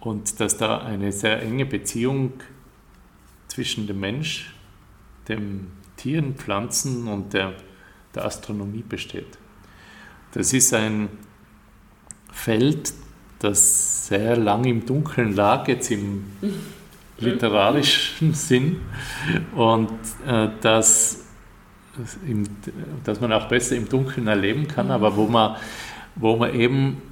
Und 0.00 0.40
dass 0.40 0.56
da 0.56 0.78
eine 0.78 1.12
sehr 1.12 1.42
enge 1.42 1.66
Beziehung 1.66 2.32
zwischen 3.48 3.86
dem 3.86 4.00
Mensch, 4.00 4.54
dem 5.28 5.68
Tieren, 5.96 6.36
Pflanzen 6.36 7.06
und 7.08 7.34
der, 7.34 7.54
der 8.14 8.24
Astronomie 8.24 8.84
besteht. 8.88 9.38
Das 10.32 10.52
ist 10.52 10.72
ein 10.72 11.08
Feld, 12.32 12.94
das 13.38 14.08
sehr 14.08 14.36
lang 14.36 14.64
im 14.64 14.84
Dunkeln 14.84 15.34
lag, 15.34 15.68
jetzt 15.68 15.90
im 15.90 16.24
literarischen 17.18 18.32
Sinn, 18.34 18.80
und 19.54 19.90
äh, 20.26 20.48
das, 20.60 21.24
im, 22.26 22.44
dass 23.04 23.20
man 23.20 23.32
auch 23.32 23.48
besser 23.48 23.76
im 23.76 23.88
Dunkeln 23.88 24.26
erleben 24.26 24.68
kann, 24.68 24.90
aber 24.90 25.16
wo 25.16 25.26
man, 25.26 25.56
wo 26.16 26.36
man 26.36 26.54
eben 26.54 27.02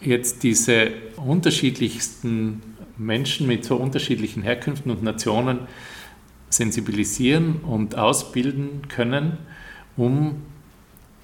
jetzt 0.00 0.42
diese 0.42 0.90
unterschiedlichsten 1.16 2.62
Menschen 2.96 3.46
mit 3.46 3.64
so 3.64 3.76
unterschiedlichen 3.76 4.42
Herkünften 4.42 4.90
und 4.90 5.02
Nationen 5.02 5.60
sensibilisieren 6.50 7.56
und 7.58 7.96
ausbilden 7.96 8.82
können, 8.88 9.38
um 9.96 10.42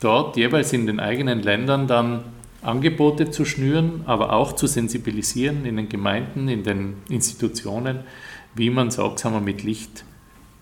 dort 0.01 0.37
jeweils 0.37 0.73
in 0.73 0.87
den 0.87 1.01
eigenen 1.01 1.43
Ländern 1.43 1.87
dann 1.87 2.25
Angebote 2.64 3.31
zu 3.31 3.44
schnüren, 3.44 4.03
aber 4.07 4.33
auch 4.33 4.53
zu 4.53 4.66
sensibilisieren 4.66 5.64
in 5.64 5.77
den 5.77 5.88
Gemeinden, 5.88 6.48
in 6.48 6.64
den 6.64 6.96
Institutionen, 7.09 8.00
wie 8.55 8.70
man 8.70 8.90
sorgsamer 8.90 9.40
mit 9.40 9.62
Licht 9.62 10.05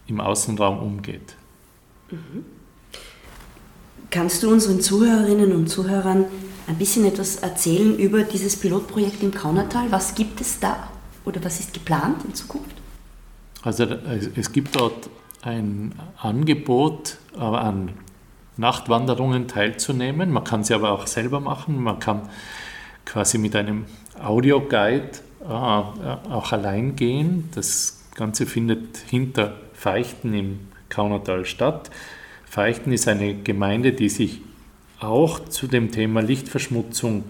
im 0.06 0.20
Außenraum 0.20 0.78
umgeht. 0.78 1.36
Mhm. 2.10 2.44
Kannst 4.10 4.42
du 4.42 4.50
unseren 4.50 4.80
Zuhörerinnen 4.80 5.52
und 5.52 5.68
Zuhörern 5.68 6.26
ein 6.66 6.76
bisschen 6.76 7.06
etwas 7.06 7.36
erzählen 7.36 7.98
über 7.98 8.22
dieses 8.24 8.56
Pilotprojekt 8.56 9.22
im 9.22 9.32
Kaunertal? 9.32 9.90
Was 9.90 10.14
gibt 10.14 10.40
es 10.40 10.60
da 10.60 10.90
oder 11.24 11.42
was 11.44 11.60
ist 11.60 11.72
geplant 11.72 12.24
in 12.24 12.34
Zukunft? 12.34 12.76
Also 13.62 13.84
es 13.84 14.52
gibt 14.52 14.76
dort 14.76 15.08
ein 15.42 15.94
Angebot 16.18 17.16
an 17.36 17.92
Nachtwanderungen 18.56 19.48
teilzunehmen. 19.48 20.30
Man 20.30 20.44
kann 20.44 20.64
sie 20.64 20.74
aber 20.74 20.92
auch 20.92 21.06
selber 21.06 21.40
machen. 21.40 21.82
Man 21.82 21.98
kann 21.98 22.28
quasi 23.04 23.38
mit 23.38 23.56
einem 23.56 23.86
Audioguide 24.22 25.10
äh, 25.42 25.46
auch 25.46 26.52
allein 26.52 26.96
gehen. 26.96 27.48
Das 27.54 28.02
Ganze 28.14 28.46
findet 28.46 28.98
hinter 28.98 29.54
Feichten 29.72 30.34
im 30.34 30.58
Kaunertal 30.88 31.44
statt. 31.44 31.90
Feichten 32.44 32.92
ist 32.92 33.08
eine 33.08 33.34
Gemeinde, 33.34 33.92
die 33.92 34.08
sich 34.08 34.42
auch 35.00 35.40
zu 35.48 35.66
dem 35.66 35.90
Thema 35.90 36.20
Lichtverschmutzung 36.20 37.24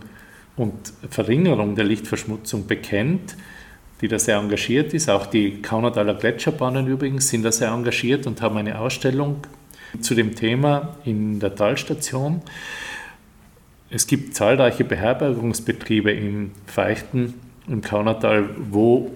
und 0.56 0.74
Verringerung 1.08 1.76
der 1.76 1.84
Lichtverschmutzung 1.84 2.66
bekennt, 2.66 3.36
die 4.00 4.08
da 4.08 4.18
sehr 4.18 4.36
engagiert 4.36 4.92
ist. 4.92 5.08
Auch 5.08 5.26
die 5.26 5.62
Kaunertaler 5.62 6.14
Gletscherbahnen 6.14 6.86
übrigens 6.86 7.28
sind 7.28 7.44
da 7.44 7.52
sehr 7.52 7.70
engagiert 7.70 8.26
und 8.26 8.42
haben 8.42 8.56
eine 8.56 8.78
Ausstellung 8.78 9.46
zu 10.00 10.14
dem 10.14 10.34
Thema 10.34 10.96
in 11.04 11.40
der 11.40 11.54
Talstation. 11.54 12.42
Es 13.90 14.06
gibt 14.06 14.34
zahlreiche 14.34 14.84
Beherbergungsbetriebe 14.84 16.10
in 16.10 16.52
Feichten 16.66 17.34
im 17.68 17.82
Kaunertal, 17.82 18.48
wo 18.70 19.10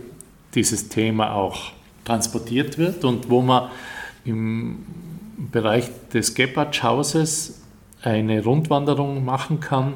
dieses 0.55 0.89
Thema 0.89 1.33
auch 1.33 1.73
transportiert 2.05 2.79
wird 2.79 3.05
und 3.05 3.31
wo 3.31 3.43
man 3.43 3.71
im 4.25 4.85
Bereich 5.51 5.89
des 6.13 6.35
Gebhardt-Hauses 6.35 7.63
eine 8.03 8.43
Rundwanderung 8.43 9.25
machen 9.25 9.61
kann, 9.61 9.95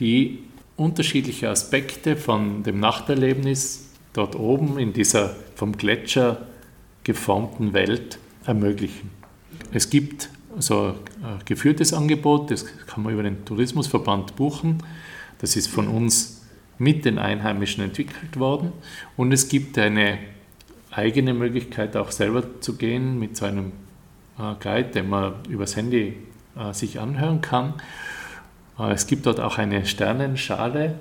die 0.00 0.40
unterschiedliche 0.76 1.48
Aspekte 1.48 2.16
von 2.16 2.62
dem 2.62 2.78
Nachterlebnis 2.78 3.90
dort 4.12 4.36
oben 4.36 4.78
in 4.78 4.92
dieser 4.92 5.34
vom 5.54 5.76
Gletscher 5.76 6.46
geformten 7.04 7.72
Welt 7.72 8.18
ermöglichen. 8.44 9.17
Es 9.72 9.90
gibt 9.90 10.30
so 10.58 10.94
ein 11.22 11.44
geführtes 11.44 11.92
Angebot, 11.92 12.50
das 12.50 12.64
kann 12.86 13.02
man 13.02 13.12
über 13.12 13.22
den 13.22 13.44
Tourismusverband 13.44 14.36
buchen. 14.36 14.82
Das 15.40 15.56
ist 15.56 15.68
von 15.68 15.88
uns 15.88 16.42
mit 16.78 17.04
den 17.04 17.18
Einheimischen 17.18 17.84
entwickelt 17.84 18.38
worden. 18.38 18.72
Und 19.16 19.32
es 19.32 19.48
gibt 19.48 19.78
eine 19.78 20.18
eigene 20.90 21.34
Möglichkeit, 21.34 21.96
auch 21.96 22.10
selber 22.10 22.60
zu 22.60 22.76
gehen 22.76 23.18
mit 23.18 23.36
so 23.36 23.44
einem 23.44 23.72
äh, 24.38 24.54
Guide, 24.60 24.90
den 24.90 25.08
man 25.08 25.34
übers 25.48 25.76
Handy 25.76 26.16
äh, 26.56 26.72
sich 26.72 26.98
anhören 26.98 27.40
kann. 27.40 27.74
Äh, 28.78 28.92
es 28.92 29.06
gibt 29.06 29.26
dort 29.26 29.40
auch 29.40 29.58
eine 29.58 29.84
Sternenschale. 29.84 30.94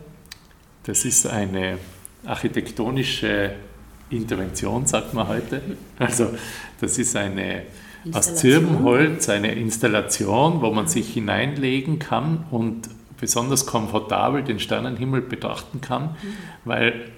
Das 0.84 1.06
ist 1.06 1.26
eine 1.26 1.78
architektonische 2.26 3.56
Intervention, 4.10 4.86
sagt 4.86 5.14
man 5.14 5.28
heute. 5.28 5.62
Also 6.00 6.30
das 6.80 6.98
ist 6.98 7.16
eine 7.16 7.64
aus 8.14 8.36
Zirbenholz, 8.36 9.30
eine 9.30 9.54
Installation, 9.54 10.62
wo 10.62 10.72
man 10.72 10.88
sich 10.88 11.14
hineinlegen 11.14 12.00
kann 12.00 12.46
und 12.52 12.90
besonders 13.20 13.66
komfortabel 13.66 14.44
den 14.44 14.60
Sternenhimmel 14.60 15.22
betrachten 15.22 15.82
kann, 15.82 16.04
mhm. 16.04 16.38
weil 16.66 17.12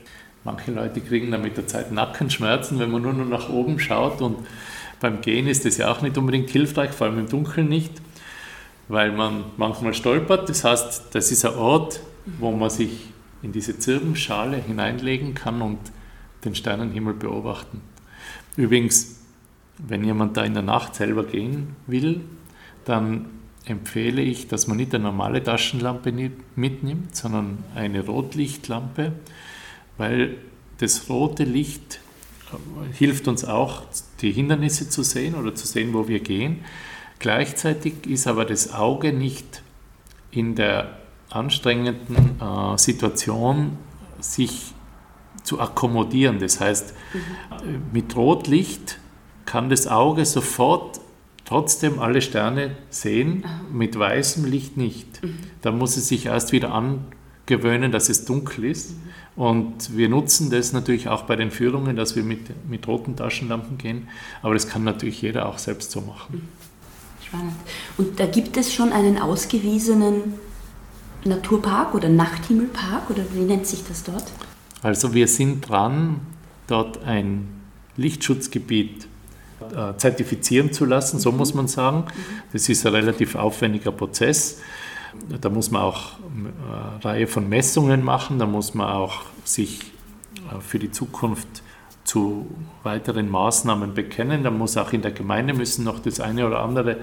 manche 0.44 0.72
Leute 0.72 1.02
kriegen 1.02 1.32
dann 1.32 1.42
mit 1.42 1.58
der 1.58 1.68
Zeit 1.68 1.92
Nackenschmerzen, 1.92 2.80
wenn 2.80 2.92
man 2.92 3.02
nur 3.02 3.14
noch 3.14 3.26
nach 3.26 3.50
oben 3.50 3.80
schaut 3.80 4.22
und 4.22 4.38
beim 5.00 5.22
Gehen 5.22 5.48
ist 5.48 5.66
das 5.66 5.78
ja 5.78 5.92
auch 5.92 6.02
nicht 6.02 6.18
unbedingt 6.18 6.50
hilfreich, 6.50 6.92
vor 6.92 7.08
allem 7.08 7.20
im 7.20 7.30
Dunkeln 7.30 7.70
nicht, 7.70 7.94
weil 8.88 9.12
man 9.12 9.46
manchmal 9.58 9.94
stolpert. 9.94 10.50
Das 10.50 10.64
heißt, 10.64 11.16
das 11.16 11.32
ist 11.32 11.46
ein 11.46 11.56
Ort, 11.56 12.02
wo 12.38 12.52
man 12.52 12.70
sich 12.70 13.08
in 13.42 13.54
diese 13.54 13.80
Zirbenschale 13.80 14.58
hineinlegen 14.58 15.34
kann 15.36 15.62
und 15.62 15.80
den 16.44 16.56
Sternenhimmel 16.56 17.14
beobachten. 17.14 17.82
Übrigens, 18.58 19.19
wenn 19.88 20.04
jemand 20.04 20.38
da 20.38 20.44
in 20.44 20.54
der 20.54 20.64
Nacht 20.64 20.96
selber 20.96 21.24
gehen 21.24 21.76
will, 21.88 22.22
dann 22.86 23.26
empfehle 23.66 24.22
ich, 24.22 24.48
dass 24.48 24.68
man 24.68 24.78
nicht 24.78 24.94
eine 24.94 25.06
normale 25.06 25.44
Taschenlampe 25.44 26.32
mitnimmt, 26.56 27.16
sondern 27.16 27.64
eine 27.76 28.06
Rotlichtlampe, 28.06 29.14
weil 29.98 30.38
das 30.80 31.10
rote 31.10 31.44
Licht 31.44 32.00
äh, 32.52 32.94
hilft 32.94 33.28
uns 33.28 33.46
auch, 33.46 33.84
die 34.22 34.32
Hindernisse 34.32 34.90
zu 34.90 35.04
sehen 35.04 35.36
oder 35.36 35.56
zu 35.56 35.68
sehen, 35.68 35.94
wo 35.94 36.08
wir 36.08 36.20
gehen. 36.20 36.64
Gleichzeitig 37.20 38.08
ist 38.08 38.28
aber 38.28 38.46
das 38.46 38.74
Auge 38.74 39.14
nicht 39.14 39.62
in 40.32 40.56
der 40.56 40.98
anstrengenden 41.30 42.40
äh, 42.40 42.78
Situation, 42.78 43.78
sich 44.20 44.74
zu 45.44 45.60
akkommodieren. 45.60 46.40
Das 46.40 46.60
heißt, 46.60 46.94
mhm. 47.14 47.82
mit 47.92 48.16
Rotlicht 48.16 49.00
kann 49.50 49.70
das 49.70 49.88
Auge 49.88 50.26
sofort 50.26 51.02
trotzdem 51.44 51.98
alle 51.98 52.22
Sterne 52.22 52.78
sehen, 52.92 53.44
mit 53.74 53.98
weißem 53.98 54.46
Licht 54.46 54.78
nicht. 54.78 55.24
Mhm. 55.24 55.40
Da 55.64 55.72
muss 55.72 55.98
es 55.98 56.08
sich 56.08 56.28
erst 56.28 56.52
wieder 56.52 56.72
angewöhnen, 56.72 57.92
dass 57.92 58.10
es 58.10 58.26
dunkel 58.26 58.66
ist. 58.66 58.92
Mhm. 58.92 59.44
Und 59.44 59.98
wir 59.98 60.08
nutzen 60.08 60.52
das 60.52 60.72
natürlich 60.72 61.08
auch 61.08 61.24
bei 61.24 61.36
den 61.36 61.50
Führungen, 61.50 61.96
dass 61.96 62.16
wir 62.16 62.22
mit, 62.22 62.70
mit 62.70 62.88
roten 62.88 63.16
Taschenlampen 63.16 63.80
gehen. 63.80 64.08
Aber 64.44 64.54
das 64.54 64.68
kann 64.68 64.84
natürlich 64.84 65.20
jeder 65.24 65.48
auch 65.48 65.58
selbst 65.58 65.90
so 65.90 66.02
machen. 66.02 66.36
Mhm. 66.36 67.26
Spannend. 67.26 67.56
Und 67.98 68.20
da 68.20 68.28
gibt 68.28 68.56
es 68.56 68.72
schon 68.72 68.92
einen 68.94 69.18
ausgewiesenen 69.18 70.36
Naturpark 71.26 71.96
oder 71.96 72.08
Nachthimmelpark 72.08 73.10
oder 73.10 73.24
wie 73.34 73.42
nennt 73.42 73.66
sich 73.66 73.84
das 73.88 74.04
dort? 74.04 74.26
Also 74.84 75.16
wir 75.16 75.28
sind 75.28 75.68
dran, 75.68 76.20
dort 76.68 77.04
ein 77.04 77.48
Lichtschutzgebiet 77.98 79.08
äh, 79.62 79.98
zertifizieren 79.98 80.72
zu 80.72 80.86
lassen, 80.86 81.20
so 81.20 81.32
muss 81.32 81.54
man 81.54 81.68
sagen. 81.68 82.06
Das 82.54 82.70
ist 82.70 82.86
ein 82.86 82.94
relativ 82.94 83.36
aufwendiger 83.36 83.92
Prozess. 83.92 84.62
Da 85.42 85.50
muss 85.50 85.72
man 85.72 85.82
auch 85.82 86.14
eine 86.36 87.04
Reihe 87.04 87.28
von 87.28 87.50
Messungen 87.50 88.04
machen, 88.04 88.40
da 88.40 88.46
muss 88.46 88.74
man 88.74 88.88
auch 88.90 89.22
sich 89.44 89.82
äh, 90.36 90.62
für 90.62 90.80
die 90.80 90.92
Zukunft 90.92 91.48
zu 92.04 92.48
weiteren 92.84 93.30
Maßnahmen 93.30 93.94
bekennen. 93.94 94.44
Da 94.44 94.52
muss 94.52 94.78
auch 94.78 94.94
in 94.94 95.02
der 95.02 95.12
Gemeinde 95.12 95.54
müssen 95.54 95.84
noch 95.84 96.00
das 96.00 96.20
eine 96.20 96.48
oder 96.48 96.60
andere 96.60 96.98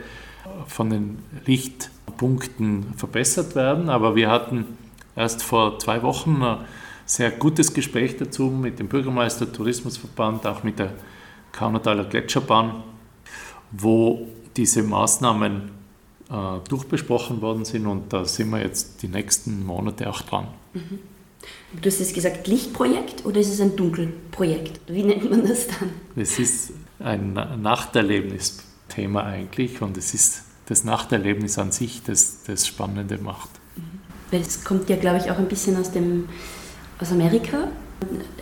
von 0.67 0.91
den 0.91 1.19
Lichtpunkten 1.45 2.95
verbessert 2.97 3.55
werden. 3.55 3.89
Aber 3.89 4.17
wir 4.17 4.29
hatten 4.29 4.65
erst 5.15 5.43
vor 5.43 5.79
zwei 5.79 6.03
Wochen 6.03 6.43
ein 6.43 6.59
sehr 7.05 7.31
gutes 7.31 7.73
Gespräch 7.73 8.17
dazu 8.17 8.45
mit 8.45 8.81
dem 8.81 8.89
Bürgermeister, 8.89 9.53
Tourismusverband, 9.53 10.45
auch 10.47 10.65
mit 10.65 10.81
der 10.81 10.91
Kaunertaler 11.57 12.05
Gletscherbahn, 12.05 12.83
wo 13.73 14.29
diese 14.57 14.83
Maßnahmen 14.83 15.71
äh, 16.31 16.69
durchbesprochen 16.69 17.41
worden 17.41 17.65
sind 17.65 17.87
und 17.87 18.13
da 18.13 18.25
sind 18.25 18.51
wir 18.51 18.61
jetzt 18.61 19.03
die 19.03 19.09
nächsten 19.09 19.65
Monate 19.65 20.09
auch 20.09 20.23
dran. 20.23 20.49
Mhm. 20.75 20.99
Du 21.81 21.89
hast 21.89 22.01
jetzt 22.01 22.15
gesagt 22.15 22.47
Lichtprojekt 22.47 23.25
oder 23.25 23.41
ist 23.41 23.53
es 23.53 23.61
ein 23.61 23.77
Dunkelprojekt? 23.77 24.81
Wie 24.89 25.03
nennt 25.03 25.31
man 25.31 25.47
das 25.47 25.69
dann? 25.69 25.91
Es 26.17 26.39
ist 26.39 26.73
ein 26.99 27.35
Nachterlebnisthema 27.35 29.23
eigentlich 29.23 29.81
und 29.83 29.97
es 29.97 30.15
ist 30.15 30.43
das 30.67 30.85
Nachterlebnis 30.85 31.59
an 31.59 31.71
sich, 31.71 32.03
das 32.03 32.43
das 32.47 32.67
Spannende 32.67 33.19
macht. 33.19 33.51
Mhm. 33.77 33.83
Weil 34.31 34.41
es 34.41 34.65
kommt 34.65 34.89
ja, 34.91 34.97
glaube 34.97 35.19
ich, 35.19 35.31
auch 35.31 35.39
ein 35.39 35.49
bisschen 35.49 35.77
aus, 35.77 35.93
dem, 35.93 36.29
aus 36.99 37.13
Amerika. 37.13 37.69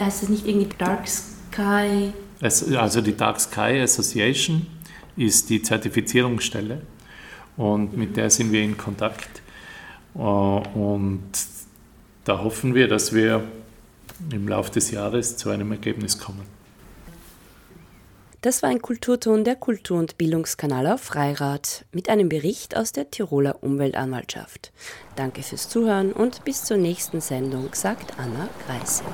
Heißt 0.00 0.22
es 0.22 0.28
nicht 0.28 0.46
irgendwie 0.46 0.68
Dark 0.78 1.06
Sky? 1.06 2.12
Also 2.40 3.00
die 3.00 3.16
Dark 3.16 3.40
Sky 3.40 3.80
Association 3.80 4.66
ist 5.16 5.50
die 5.50 5.62
Zertifizierungsstelle 5.62 6.82
und 7.56 7.96
mit 7.96 8.16
der 8.16 8.30
sind 8.30 8.52
wir 8.52 8.62
in 8.62 8.76
Kontakt. 8.76 9.42
Äh, 10.14 10.18
und 10.18 11.30
da 12.24 12.42
hoffen 12.42 12.74
wir, 12.74 12.88
dass 12.88 13.12
wir 13.12 13.44
im 14.32 14.48
Laufe 14.48 14.72
des 14.72 14.90
Jahres 14.90 15.36
zu 15.36 15.50
einem 15.50 15.72
Ergebnis 15.72 16.18
kommen. 16.18 16.54
Das 18.40 18.62
war 18.62 18.68
ein 18.68 18.82
Kulturton 18.82 19.42
der 19.42 19.56
Kultur- 19.56 19.98
und 19.98 20.18
Bildungskanal 20.18 20.86
auf 20.88 21.00
Freirad 21.00 21.86
mit 21.92 22.10
einem 22.10 22.28
Bericht 22.28 22.76
aus 22.76 22.92
der 22.92 23.10
Tiroler 23.10 23.62
Umweltanwaltschaft. 23.62 24.70
Danke 25.16 25.42
fürs 25.42 25.70
Zuhören 25.70 26.12
und 26.12 26.44
bis 26.44 26.62
zur 26.62 26.76
nächsten 26.76 27.22
Sendung, 27.22 27.70
sagt 27.72 28.18
Anna 28.18 28.50
Greising. 28.66 29.06